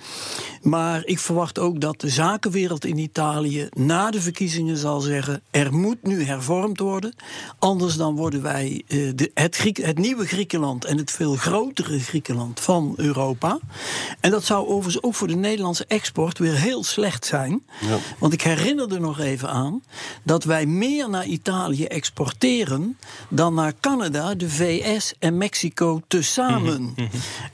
Maar 0.62 1.06
ik 1.06 1.20
verwacht 1.20 1.60
ook 1.60 1.82
dat 1.82 2.02
de 2.02 2.10
zakenwereld 2.10 2.86
in 2.86 2.98
Italië 2.98 3.68
na 3.74 4.12
de 4.12 4.22
verkiezingen 4.22 4.78
zal 4.78 5.00
zeggen: 5.00 5.42
er 5.52 5.74
moet 5.74 6.04
nu 6.04 6.24
hervormd 6.24 6.80
worden. 6.80 7.14
Anders 7.60 7.96
dan 7.96 8.16
worden 8.16 8.42
wij 8.42 8.84
eh, 8.88 9.12
de, 9.16 9.32
het, 9.34 9.56
Griek, 9.56 9.78
het 9.78 9.98
nieuwe 9.98 10.28
Griekenland 10.28 10.86
en 10.86 10.98
het 10.98 11.12
veel 11.12 11.36
grotere 11.36 12.00
Griekenland 12.00 12.60
van 12.60 12.94
Europa. 12.96 13.60
En 14.20 14.32
dat 14.32 14.44
zou 14.44 14.68
overigens 14.68 15.04
ook 15.04 15.16
voor 15.16 15.28
de 15.28 15.36
Nederlandse 15.36 15.86
export 15.88 16.38
weer 16.38 16.56
heel 16.56 16.84
slecht 16.84 17.26
zijn. 17.26 17.64
Want 18.20 18.34
ik 18.34 18.42
herinner 18.42 18.94
er 18.94 19.02
nog 19.02 19.20
even 19.20 19.50
aan 19.50 19.82
dat 20.30 20.44
wij 20.44 20.66
meer 20.66 21.10
naar 21.10 21.26
Italië 21.26 21.86
exporteren 21.86 22.98
dan 23.30 23.54
naar 23.54 23.74
Canada, 23.80 24.36
de 24.36 24.50
VS 24.50 25.14
en 25.20 25.38
Mexico 25.38 26.02
tezamen. 26.08 26.94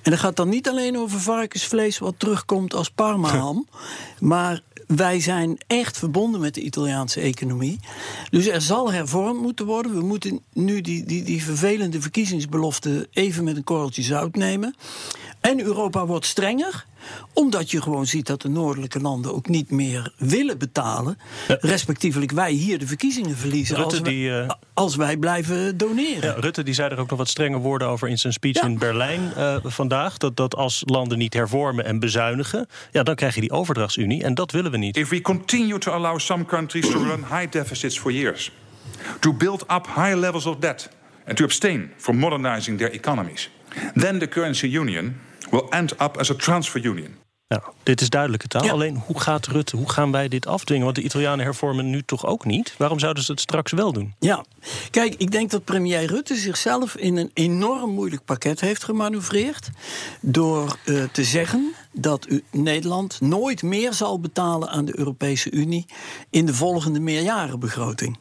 En 0.01 0.11
dat 0.11 0.19
gaat 0.19 0.35
dan 0.35 0.49
niet 0.49 0.69
alleen 0.69 0.97
over 0.97 1.19
varkensvlees 1.19 1.97
wat 1.97 2.13
terugkomt 2.17 2.73
als 2.73 2.89
parmaham, 2.89 3.67
maar 4.19 4.61
wij 4.87 5.19
zijn 5.19 5.57
echt 5.67 5.97
verbonden 5.97 6.41
met 6.41 6.53
de 6.53 6.61
Italiaanse 6.61 7.19
economie. 7.19 7.79
Dus 8.29 8.47
er 8.47 8.61
zal 8.61 8.91
hervormd 8.91 9.41
moeten 9.41 9.65
worden. 9.65 9.93
We 9.93 10.03
moeten 10.03 10.39
nu 10.53 10.81
die, 10.81 11.05
die, 11.05 11.23
die 11.23 11.43
vervelende 11.43 12.01
verkiezingsbelofte 12.01 13.07
even 13.11 13.43
met 13.43 13.55
een 13.55 13.63
korreltje 13.63 14.01
zout 14.01 14.35
nemen. 14.35 14.75
En 15.39 15.61
Europa 15.61 16.05
wordt 16.05 16.25
strenger 16.25 16.85
omdat 17.33 17.71
je 17.71 17.81
gewoon 17.81 18.05
ziet 18.05 18.27
dat 18.27 18.41
de 18.41 18.49
noordelijke 18.49 18.99
landen 18.99 19.33
ook 19.35 19.47
niet 19.47 19.71
meer 19.71 20.13
willen 20.17 20.57
betalen. 20.57 21.17
Respectievelijk 21.47 22.31
wij 22.31 22.51
hier 22.51 22.79
de 22.79 22.87
verkiezingen 22.87 23.37
verliezen 23.37 23.75
Rutte 23.75 23.91
als, 23.91 24.01
wij, 24.01 24.11
die, 24.11 24.39
eh, 24.39 24.49
als 24.73 24.95
wij 24.95 25.17
blijven 25.17 25.77
doneren. 25.77 26.29
Ja, 26.29 26.35
Rutte 26.39 26.63
die 26.63 26.73
zei 26.73 26.89
er 26.89 26.99
ook 26.99 27.09
nog 27.09 27.17
wat 27.19 27.29
strenge 27.29 27.57
woorden 27.57 27.87
over 27.87 28.07
in 28.07 28.17
zijn 28.19 28.33
speech 28.33 28.55
Ja. 28.55 28.63
in 28.63 28.77
Berlijn 28.77 29.33
eh, 29.35 29.55
vandaag. 29.63 30.17
Dat, 30.17 30.35
dat 30.35 30.55
als 30.55 30.83
landen 30.85 31.17
niet 31.17 31.33
hervormen 31.33 31.85
en 31.85 31.99
bezuinigen, 31.99 32.67
ja, 32.91 33.03
dan 33.03 33.15
krijg 33.15 33.35
je 33.35 33.41
die 33.41 33.51
overdrachtsunie. 33.51 34.23
En 34.23 34.33
dat 34.33 34.51
willen 34.51 34.71
we 34.71 34.77
niet. 34.77 34.97
If 34.97 35.09
we 35.09 35.21
continue 35.21 35.77
to 35.77 35.91
allow 35.91 36.19
some 36.19 36.45
countries 36.45 36.89
to 36.89 37.03
run 37.03 37.25
high 37.31 37.51
deficits 37.51 37.99
for 37.99 38.11
years, 38.11 38.51
to 39.19 39.33
build 39.33 39.61
up 39.61 39.87
high 39.95 40.15
levels 40.15 40.45
of 40.45 40.55
debt, 40.55 40.89
and 41.27 41.37
to 41.37 41.43
abstain 41.43 41.91
from 41.97 42.17
modernizing 42.17 42.77
their 42.77 42.91
economies, 42.93 43.49
then 43.95 44.19
the 44.19 44.27
currency 44.27 44.67
union 44.77 45.15
will 45.49 45.65
end 45.69 45.91
up 45.91 46.17
as 46.17 46.31
a 46.31 46.35
transfer 46.35 46.85
union. 46.85 47.15
Nou, 47.47 47.61
dit 47.83 48.01
is 48.01 48.09
duidelijke 48.09 48.47
taal. 48.47 48.63
Ja. 48.63 48.71
Alleen 48.71 49.03
hoe 49.05 49.19
gaat 49.19 49.47
Rutte, 49.47 49.77
hoe 49.77 49.89
gaan 49.89 50.11
wij 50.11 50.27
dit 50.27 50.47
afdwingen? 50.47 50.83
Want 50.83 50.95
de 50.95 51.01
Italianen 51.01 51.45
hervormen 51.45 51.89
nu 51.89 52.01
toch 52.01 52.25
ook 52.25 52.45
niet? 52.45 52.75
Waarom 52.77 52.99
zouden 52.99 53.23
ze 53.23 53.31
het 53.31 53.41
straks 53.41 53.71
wel 53.71 53.93
doen? 53.93 54.13
Ja, 54.19 54.45
kijk, 54.91 55.15
ik 55.17 55.31
denk 55.31 55.51
dat 55.51 55.63
premier 55.63 56.05
Rutte 56.05 56.35
zichzelf 56.35 56.95
in 56.95 57.17
een 57.17 57.31
enorm 57.33 57.89
moeilijk 57.89 58.25
pakket 58.25 58.61
heeft 58.61 58.83
gemanoeuvreerd. 58.83 59.69
Door 60.21 60.77
eh, 60.85 61.03
te 61.11 61.23
zeggen 61.23 61.73
dat 61.91 62.29
u, 62.29 62.43
Nederland 62.51 63.21
nooit 63.21 63.63
meer 63.63 63.93
zal 63.93 64.19
betalen 64.19 64.69
aan 64.69 64.85
de 64.85 64.97
Europese 64.97 65.51
Unie 65.51 65.85
in 66.29 66.45
de 66.45 66.53
volgende 66.53 66.99
meerjarenbegroting. 66.99 68.17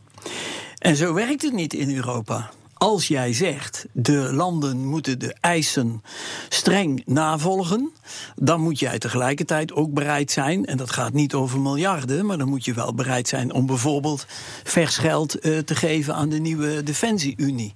En 0.79 0.97
zo 0.97 1.15
werkt 1.15 1.43
het 1.43 1.53
niet 1.53 1.75
in 1.75 1.95
Europa. 1.95 2.51
Als 2.75 3.09
jij 3.09 3.33
zegt, 3.33 3.87
de 3.93 4.33
landen 4.33 4.87
moeten 4.87 5.19
de 5.19 5.35
eisen 5.41 6.03
streng 6.49 7.03
navolgen, 7.07 7.93
dan 8.37 8.61
moet 8.61 8.79
jij 8.79 8.99
tegelijkertijd 8.99 9.73
ook 9.73 9.93
bereid 9.93 10.31
zijn, 10.31 10.67
en 10.67 10.77
dat 10.77 10.91
gaat 10.91 11.13
niet 11.13 11.35
over 11.35 11.61
miljarden, 11.61 12.27
maar 12.27 12.39
dan 12.39 12.49
moet 12.49 12.65
je 12.65 12.75
wel 12.75 12.95
bereid 12.95 13.29
zijn 13.29 13.53
om 13.53 13.67
bijvoorbeeld 13.67 14.27
vers 14.65 14.97
geld 14.97 15.39
eh, 15.39 15.59
te 15.59 15.75
geven 15.75 16.15
aan 16.15 16.29
de 16.29 16.39
nieuwe 16.39 16.83
Defensie-Unie. 16.83 17.73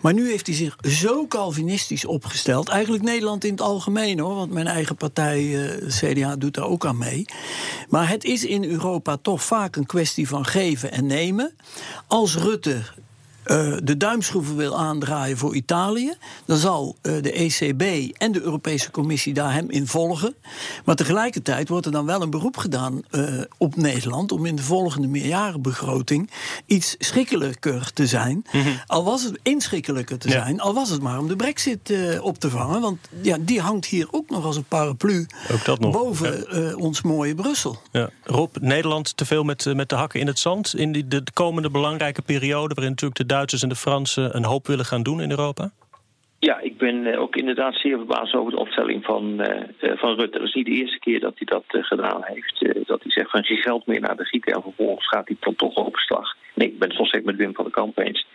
Maar 0.00 0.14
nu 0.14 0.30
heeft 0.30 0.46
hij 0.46 0.56
zich 0.56 0.76
zo 0.80 1.26
Calvinistisch 1.26 2.04
opgesteld, 2.04 2.68
eigenlijk 2.68 3.04
Nederland 3.04 3.44
in 3.44 3.50
het 3.50 3.60
algemeen 3.60 4.18
hoor, 4.18 4.34
want 4.34 4.52
mijn 4.52 4.66
eigen 4.66 4.96
partij, 4.96 5.68
eh, 5.68 5.88
CDA, 5.88 6.36
doet 6.36 6.54
daar 6.54 6.64
ook 6.64 6.86
aan 6.86 6.98
mee. 6.98 7.24
Maar 7.88 8.08
het 8.08 8.24
is 8.24 8.44
in 8.44 8.64
Europa 8.64 9.16
toch 9.16 9.44
vaak 9.44 9.76
een 9.76 9.86
kwestie 9.86 10.28
van 10.28 10.44
geven 10.44 10.92
en 10.92 11.06
nemen. 11.06 11.54
Als 12.06 12.36
Rutte 12.36 12.82
eh, 13.48 13.76
de 13.82 13.96
duimschroeven 13.96 14.56
wil 14.56 14.78
aandraaien 14.78 15.36
voor 15.38 15.54
Italië, 15.54 16.12
dan 16.44 16.56
zal 16.56 16.96
eh, 17.02 17.22
de 17.22 17.32
ECB 17.32 17.82
en 18.16 18.32
de 18.32 18.40
Europese 18.40 18.90
Commissie 18.90 19.34
daar 19.34 19.52
hem 19.52 19.70
in 19.70 19.86
volgen. 19.86 20.34
Maar 20.84 20.94
tegelijkertijd 20.94 21.68
wordt 21.68 21.86
er 21.86 21.92
dan 21.92 22.06
wel 22.06 22.22
een 22.22 22.30
beroep 22.30 22.56
gedaan 22.56 23.02
eh, 23.10 23.22
op 23.56 23.76
Nederland 23.76 24.32
om 24.32 24.46
in 24.46 24.56
de 24.56 24.62
volgende 24.62 25.08
meerjarenbegroting 25.08 26.30
iets 26.66 26.94
schikkelijker 26.98 27.92
te 27.92 28.06
zijn. 28.06 28.44
Al 28.86 29.04
was 29.04 29.22
het 29.22 29.38
inschikkelijker 29.42 30.18
te 30.18 30.28
Ja. 30.28 30.42
zijn, 30.44 30.60
al 30.60 30.74
was 30.74 30.90
het 30.90 31.02
maar 31.02 31.18
om 31.18 31.28
de 31.28 31.36
brexit 31.36 31.92
op 32.20 32.38
te 32.38 32.50
vangen. 32.50 32.80
Want 32.80 32.98
ja, 33.22 33.36
die 33.40 33.60
hangt 33.60 33.86
hier 33.86 34.08
ook 34.10 34.30
nog 34.30 34.44
als 34.44 34.56
een 34.56 34.64
paraplu 34.64 35.26
Ook 35.52 35.64
dat 35.64 35.80
nog. 35.80 35.92
boven 35.92 36.76
ons 36.76 37.02
mooie 37.02 37.34
Brussel. 37.34 37.78
Ja. 37.92 38.10
Rob, 38.24 38.56
Nederland 38.60 39.16
te 39.16 39.24
veel 39.24 39.44
met, 39.44 39.74
met 39.74 39.88
de 39.88 39.94
hakken 39.94 40.20
in 40.20 40.26
het 40.26 40.38
zand 40.38 40.74
in 40.76 40.92
die, 40.92 41.08
de 41.08 41.22
komende 41.32 41.70
belangrijke 41.70 42.22
periode, 42.22 42.74
waarin 42.74 42.90
natuurlijk 42.90 43.20
de 43.20 43.26
Duitsers 43.38 43.62
en 43.62 43.68
de 43.68 43.74
Fransen 43.74 44.36
een 44.36 44.44
hoop 44.44 44.66
willen 44.66 44.84
gaan 44.84 45.02
doen 45.02 45.20
in 45.20 45.30
Europa? 45.30 45.70
Ja, 46.38 46.60
ik 46.60 46.76
ben 46.78 47.06
eh, 47.06 47.20
ook 47.20 47.36
inderdaad 47.36 47.74
zeer 47.74 47.96
verbaasd 47.96 48.34
over 48.34 48.50
de 48.52 48.58
opstelling 48.58 49.04
van, 49.04 49.40
eh, 49.40 49.90
eh, 49.90 49.98
van 49.98 50.14
Rutte. 50.14 50.38
Dat 50.38 50.48
is 50.48 50.54
niet 50.54 50.66
de 50.66 50.72
eerste 50.80 50.98
keer 50.98 51.20
dat 51.20 51.34
hij 51.36 51.46
dat 51.46 51.64
gedaan 51.86 52.20
heeft. 52.24 52.86
Dat 52.86 53.02
hij 53.02 53.10
zegt 53.10 53.30
van 53.30 53.44
geen 53.44 53.56
geld 53.56 53.86
meer 53.86 54.00
naar 54.00 54.16
de 54.16 54.24
Grieken 54.24 54.54
en 54.54 54.62
vervolgens 54.62 55.08
gaat 55.08 55.28
hij 55.28 55.36
dan 55.40 55.54
toch 55.54 55.74
op 55.74 55.96
slag. 55.96 56.36
Nee, 56.54 56.68
ik 56.68 56.78
ben 56.78 56.88
het 56.88 56.96
volstrekt 56.96 57.24
met 57.24 57.36
Wim 57.36 57.54
van 57.54 57.64
der 57.64 57.72
Kamp 57.72 57.98
eens. 57.98 58.26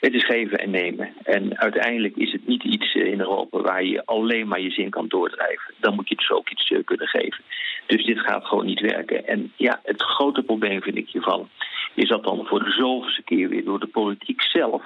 Het 0.00 0.14
is 0.14 0.24
geven 0.24 0.58
en 0.58 0.70
nemen. 0.70 1.12
En 1.22 1.58
uiteindelijk 1.58 2.16
is 2.16 2.32
het 2.32 2.46
niet 2.46 2.64
iets 2.64 2.94
eh, 2.94 3.04
in 3.04 3.20
Europa 3.20 3.60
waar 3.60 3.84
je 3.84 4.06
alleen 4.06 4.48
maar 4.48 4.60
je 4.60 4.70
zin 4.70 4.90
kan 4.90 5.08
doordrijven. 5.08 5.74
Dan 5.80 5.94
moet 5.94 6.08
je 6.08 6.16
dus 6.16 6.30
ook 6.30 6.50
iets 6.50 6.70
eh, 6.70 6.78
kunnen 6.84 7.06
geven. 7.06 7.44
Dus 7.86 8.04
dit 8.04 8.18
gaat 8.18 8.44
gewoon 8.44 8.66
niet 8.66 8.80
werken. 8.80 9.26
En 9.26 9.52
ja, 9.56 9.80
het 9.82 10.02
grote 10.02 10.42
probleem 10.42 10.82
vind 10.82 10.96
ik 10.96 11.08
hiervan 11.08 11.48
is 11.94 12.08
dat 12.08 12.24
dan 12.24 12.46
voor 12.46 12.64
de 12.64 12.70
zoveelste 12.70 13.22
keer 13.22 13.48
weer 13.48 13.64
door 13.64 13.80
de 13.80 13.86
politiek 13.86 14.42
zelf 14.42 14.82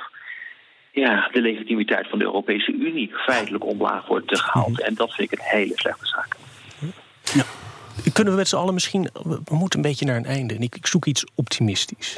ja, 0.90 1.29
de 1.33 1.40
legitimiteit 1.40 2.09
van 2.09 2.18
de 2.18 2.24
Europese 2.24 2.72
Unie 2.72 3.11
feitelijk 3.14 3.64
omlaag 3.64 4.07
wordt 4.07 4.33
eh, 4.33 4.38
gehaald. 4.38 4.81
En 4.81 4.94
dat 4.94 5.14
vind 5.14 5.33
ik 5.33 5.38
een 5.38 5.44
hele 5.44 5.72
slechte 5.74 6.07
zaak. 6.07 6.37
Kunnen 8.12 8.33
we 8.33 8.38
met 8.38 8.49
z'n 8.49 8.57
allen 8.57 8.75
misschien. 8.75 9.09
We 9.23 9.40
we 9.45 9.55
moeten 9.57 9.79
een 9.79 9.85
beetje 9.85 10.05
naar 10.05 10.17
een 10.17 10.27
einde. 10.27 10.55
En 10.55 10.61
ik, 10.62 10.77
ik 10.77 10.87
zoek 10.87 11.05
iets 11.07 11.25
optimistisch. 11.35 12.17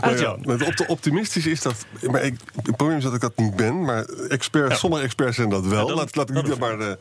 Nou 0.00 0.18
ja, 0.20 0.36
op- 0.66 0.84
optimistisch 0.88 1.46
is 1.46 1.62
dat. 1.62 1.74
Maar 2.10 2.22
ik, 2.22 2.34
het 2.62 2.76
probleem 2.76 2.96
is 2.98 3.04
dat 3.04 3.14
ik 3.14 3.20
dat 3.20 3.36
niet 3.36 3.56
ben. 3.56 3.84
Maar 3.84 4.04
experts, 4.28 4.78
sommige 4.78 5.02
experts 5.02 5.36
zijn 5.36 5.48
dat 5.48 5.66
wel. 5.66 5.94
laat, 5.94 6.16
laat 6.16 6.30
ik 6.30 6.42
niet 6.46 6.58
maar. 6.58 6.78
eh, 6.80 6.92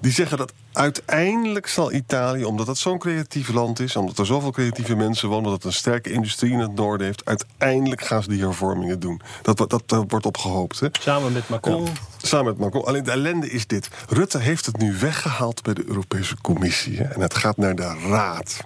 die 0.00 0.12
zeggen 0.12 0.38
dat 0.38 0.52
uiteindelijk 0.72 1.66
zal 1.66 1.92
Italië, 1.92 2.44
omdat 2.44 2.66
het 2.66 2.78
zo'n 2.78 2.98
creatief 2.98 3.48
land 3.48 3.80
is, 3.80 3.96
omdat 3.96 4.18
er 4.18 4.26
zoveel 4.26 4.50
creatieve 4.50 4.94
mensen 4.96 5.28
wonen, 5.28 5.44
omdat 5.44 5.62
het 5.62 5.72
een 5.72 5.78
sterke 5.78 6.12
industrie 6.12 6.52
in 6.52 6.58
het 6.58 6.74
noorden 6.74 7.06
heeft, 7.06 7.24
uiteindelijk 7.24 8.00
gaan 8.04 8.22
ze 8.22 8.28
die 8.28 8.40
hervormingen 8.40 9.00
doen. 9.00 9.20
Dat, 9.42 9.58
wordt- 9.58 9.72
dat, 9.72 9.82
dat 9.88 10.04
wordt 10.08 10.26
opgehoopt. 10.26 10.80
Hè? 10.80 10.86
Samen 11.00 11.32
met 11.32 11.48
Macron. 11.48 11.88
Alleen 12.32 13.04
de 13.04 13.10
ellende 13.10 13.50
is 13.50 13.66
dit. 13.66 13.88
Rutte 14.08 14.38
heeft 14.38 14.66
het 14.66 14.76
nu 14.76 14.96
weggehaald 14.98 15.62
bij 15.62 15.74
de 15.74 15.84
Europese 15.86 16.36
Commissie. 16.40 17.02
En 17.02 17.20
het 17.20 17.34
gaat 17.34 17.56
naar 17.56 17.74
de 17.74 17.98
Raad. 18.08 18.60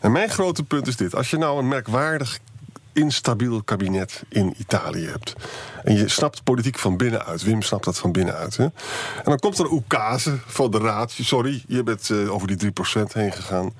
En 0.00 0.12
mijn 0.12 0.30
grote 0.30 0.62
punt 0.62 0.86
is 0.86 0.96
dit. 0.96 1.14
Als 1.14 1.30
je 1.30 1.36
nou 1.36 1.58
een 1.58 1.68
merkwaardig 1.68 2.38
instabiel 2.92 3.62
kabinet 3.62 4.22
in 4.28 4.54
Italië 4.58 5.06
hebt. 5.06 5.34
En 5.84 5.94
je 5.94 6.08
snapt 6.08 6.44
politiek 6.44 6.78
van 6.78 6.96
binnenuit. 6.96 7.42
Wim 7.42 7.62
snapt 7.62 7.84
dat 7.84 7.98
van 7.98 8.12
binnenuit. 8.12 8.56
Hè? 8.56 8.64
En 8.64 8.72
dan 9.24 9.38
komt 9.38 9.58
er 9.58 9.64
een 9.64 9.72
oekase 9.72 10.38
van 10.46 10.70
de 10.70 10.78
Raad. 10.78 11.10
Sorry, 11.10 11.64
je 11.68 11.82
bent 11.82 12.10
eh, 12.10 12.34
over 12.34 12.56
die 12.56 12.72
3% 12.72 13.12
heen 13.12 13.32
gegaan. 13.32 13.72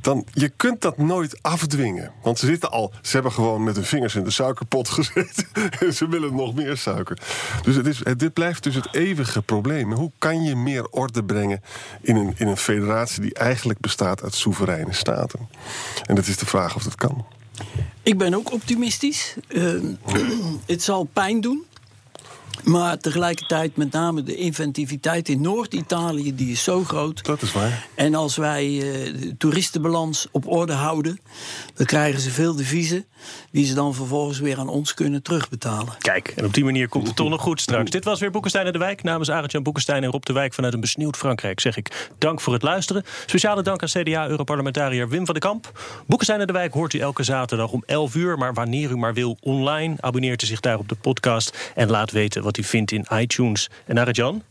Dan 0.00 0.26
je 0.32 0.48
kunt 0.48 0.80
dat 0.80 0.98
nooit 0.98 1.42
afdwingen. 1.42 2.12
Want 2.22 2.38
ze 2.38 2.46
zitten 2.46 2.70
al, 2.70 2.92
ze 3.02 3.12
hebben 3.12 3.32
gewoon 3.32 3.64
met 3.64 3.76
hun 3.76 3.84
vingers 3.84 4.14
in 4.14 4.24
de 4.24 4.30
suikerpot 4.30 4.88
gezeten. 4.98 5.46
en 5.80 5.94
ze 5.94 6.08
willen 6.08 6.34
nog 6.34 6.54
meer 6.54 6.76
suiker. 6.76 7.18
Dus 7.62 7.76
het 7.76 7.86
is, 7.86 8.02
dit 8.16 8.32
blijft 8.32 8.62
dus 8.62 8.74
het 8.74 8.94
eeuwige 8.94 9.42
probleem. 9.42 9.92
Hoe 9.92 10.12
kan 10.18 10.42
je 10.42 10.56
meer 10.56 10.86
orde 10.88 11.24
brengen 11.24 11.62
in 12.00 12.16
een, 12.16 12.34
in 12.36 12.46
een 12.46 12.56
federatie 12.56 13.22
die 13.22 13.34
eigenlijk 13.34 13.80
bestaat 13.80 14.22
uit 14.22 14.34
soevereine 14.34 14.92
staten? 14.92 15.48
En 16.06 16.14
dat 16.14 16.26
is 16.26 16.36
de 16.36 16.46
vraag 16.46 16.74
of 16.74 16.82
dat 16.82 16.94
kan. 16.94 17.26
Ik 18.02 18.18
ben 18.18 18.34
ook 18.34 18.52
optimistisch. 18.52 19.36
Uh, 19.48 19.82
het 20.66 20.82
zal 20.82 21.04
pijn 21.04 21.40
doen. 21.40 21.64
Maar 22.64 22.98
tegelijkertijd 22.98 23.76
met 23.76 23.92
name 23.92 24.22
de 24.22 24.36
inventiviteit 24.36 25.28
in 25.28 25.40
Noord-Italië, 25.40 26.34
die 26.34 26.52
is 26.52 26.62
zo 26.62 26.84
groot. 26.84 27.24
Dat 27.24 27.42
is 27.42 27.52
waar. 27.52 27.86
En 27.94 28.14
als 28.14 28.36
wij 28.36 28.66
uh, 28.66 28.82
de 29.20 29.34
toeristenbalans 29.38 30.26
op 30.30 30.46
orde 30.46 30.72
houden, 30.72 31.20
dan 31.74 31.86
krijgen 31.86 32.20
ze 32.20 32.30
veel 32.30 32.56
deviezen 32.56 33.04
die 33.50 33.66
ze 33.66 33.74
dan 33.74 33.94
vervolgens 33.94 34.38
weer 34.38 34.58
aan 34.58 34.68
ons 34.68 34.94
kunnen 34.94 35.22
terugbetalen. 35.22 35.94
Kijk, 35.98 36.28
en 36.28 36.44
op 36.44 36.54
die 36.54 36.64
manier 36.64 36.88
komt 36.88 37.06
het 37.06 37.16
toch 37.16 37.28
nog 37.28 37.40
goed 37.40 37.60
straks. 37.60 37.90
Dit 37.90 38.04
was 38.04 38.20
weer 38.20 38.30
Boekenstein 38.30 38.66
en 38.66 38.72
de 38.72 38.78
Wijk. 38.78 39.02
Namens 39.02 39.30
Arend-Jan 39.30 39.62
Boekenstein 39.62 40.02
en 40.02 40.10
Rob 40.10 40.22
de 40.22 40.32
Wijk 40.32 40.54
vanuit 40.54 40.74
een 40.74 40.80
besneeuwd 40.80 41.16
Frankrijk 41.16 41.60
zeg 41.60 41.76
ik 41.76 42.08
dank 42.18 42.40
voor 42.40 42.52
het 42.52 42.62
luisteren. 42.62 43.04
Speciale 43.26 43.62
dank 43.62 43.82
aan 43.82 43.88
CDA-Europarlementariër 43.88 45.08
Wim 45.08 45.24
van 45.24 45.34
de 45.34 45.40
Kamp. 45.40 45.80
Boekenstein 46.06 46.40
en 46.40 46.46
de 46.46 46.52
Wijk 46.52 46.72
hoort 46.72 46.92
u 46.92 46.98
elke 46.98 47.22
zaterdag 47.22 47.70
om 47.70 47.82
11 47.86 48.14
uur, 48.14 48.38
maar 48.38 48.54
wanneer 48.54 48.90
u 48.90 48.96
maar 48.96 49.14
wil 49.14 49.36
online. 49.40 49.96
Abonneert 50.00 50.42
u 50.42 50.46
zich 50.46 50.60
daar 50.60 50.78
op 50.78 50.88
de 50.88 50.94
podcast 50.94 51.72
en 51.74 51.90
laat 51.90 52.10
weten 52.10 52.42
wat 52.42 52.49
u 52.58 52.62
vindt 52.62 52.92
in 52.92 53.06
iTunes. 53.12 53.70
En 53.86 53.98
Arend-Jan? 53.98 54.42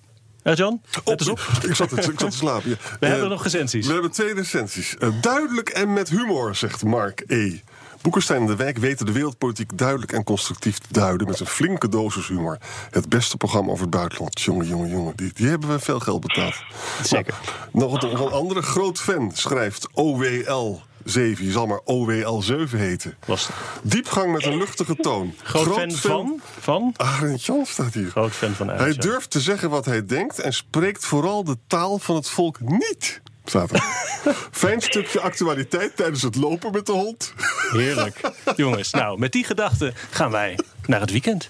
Jan, 0.44 0.82
let 1.06 1.20
eens 1.20 1.30
op. 1.30 1.40
Ik 1.68 1.76
zat, 1.76 1.98
ik 1.98 2.04
zat 2.04 2.18
te 2.18 2.38
slapen. 2.38 2.70
Ja. 2.70 2.76
We 3.00 3.06
uh, 3.06 3.12
hebben 3.12 3.30
nog 3.30 3.44
recensies. 3.44 3.88
We 3.88 3.94
hebben 3.94 4.12
twee 4.12 4.34
recensies. 4.34 4.96
Uh, 5.00 5.10
duidelijk 5.22 5.70
en 5.70 5.94
met 5.94 6.10
humor, 6.10 6.56
zegt 6.56 6.84
Mark 6.84 7.24
E. 7.28 7.60
Boekenstein 8.02 8.42
en 8.42 8.48
de 8.48 8.56
Wijk 8.56 8.78
weten 8.78 9.06
de 9.06 9.12
wereldpolitiek 9.12 9.78
duidelijk 9.78 10.12
en 10.12 10.24
constructief 10.24 10.78
te 10.78 10.88
duiden 10.92 11.28
met 11.28 11.40
een 11.40 11.46
flinke 11.46 11.90
dosis 11.90 12.28
humor. 12.28 12.58
Het 12.92 13.10
beste 13.10 13.38
programma 13.38 13.72
over 13.72 13.82
het 13.82 13.96
buitenland. 13.96 14.42
Jongen, 14.42 14.68
jongen, 14.68 14.90
jongen. 14.90 15.14
Die, 15.16 15.32
die 15.34 15.48
hebben 15.48 15.70
we 15.70 15.80
veel 15.80 16.00
geld 16.00 16.22
betaald. 16.22 16.56
Zeker. 17.04 17.34
Nou, 17.72 17.92
nog, 17.92 18.04
een, 18.04 18.10
nog 18.10 18.26
een 18.26 18.32
andere 18.32 18.62
groot 18.62 19.00
fan 19.00 19.32
schrijft 19.34 19.88
OWL. 19.94 20.82
7. 21.06 21.46
Je 21.46 21.52
zal 21.52 21.66
maar 21.68 21.80
OWL 21.84 22.42
7 22.42 22.80
heten. 22.80 23.18
Lastig. 23.26 23.80
Diepgang 23.82 24.32
met 24.32 24.46
een 24.46 24.58
luchtige 24.58 24.96
toon. 24.96 25.34
Groot, 25.44 25.64
Groot 25.64 25.78
fan, 25.78 25.92
fan, 25.92 26.10
van? 26.10 26.42
van? 26.60 26.94
Arend 26.98 27.46
Jan 27.46 27.66
staat 27.66 27.94
hier. 27.94 28.10
Groot 28.10 28.32
fan 28.32 28.54
van 28.54 28.72
Arend 28.72 28.82
Hij 28.84 28.94
durft 28.94 29.30
te 29.30 29.40
zeggen 29.40 29.70
wat 29.70 29.86
hij 29.86 30.06
denkt 30.06 30.40
en 30.40 30.54
spreekt 30.54 31.06
vooral 31.06 31.44
de 31.44 31.58
taal 31.68 32.00
van 32.00 32.16
het 32.16 32.30
volk 32.30 32.58
niet. 32.60 33.22
Staat 33.46 33.72
er. 33.72 33.84
Fijn 34.52 34.82
stukje 34.82 35.20
actualiteit 35.20 35.96
tijdens 35.96 36.22
het 36.22 36.36
lopen 36.36 36.72
met 36.72 36.86
de 36.86 36.92
hond. 36.92 37.34
Heerlijk. 37.72 38.22
Jongens, 38.56 38.92
nou, 38.92 39.20
met 39.20 39.32
die 39.32 39.44
gedachten 39.44 39.94
gaan 40.10 40.32
wij 40.32 40.60
naar 40.86 41.00
het 41.00 41.12
weekend. 41.12 41.50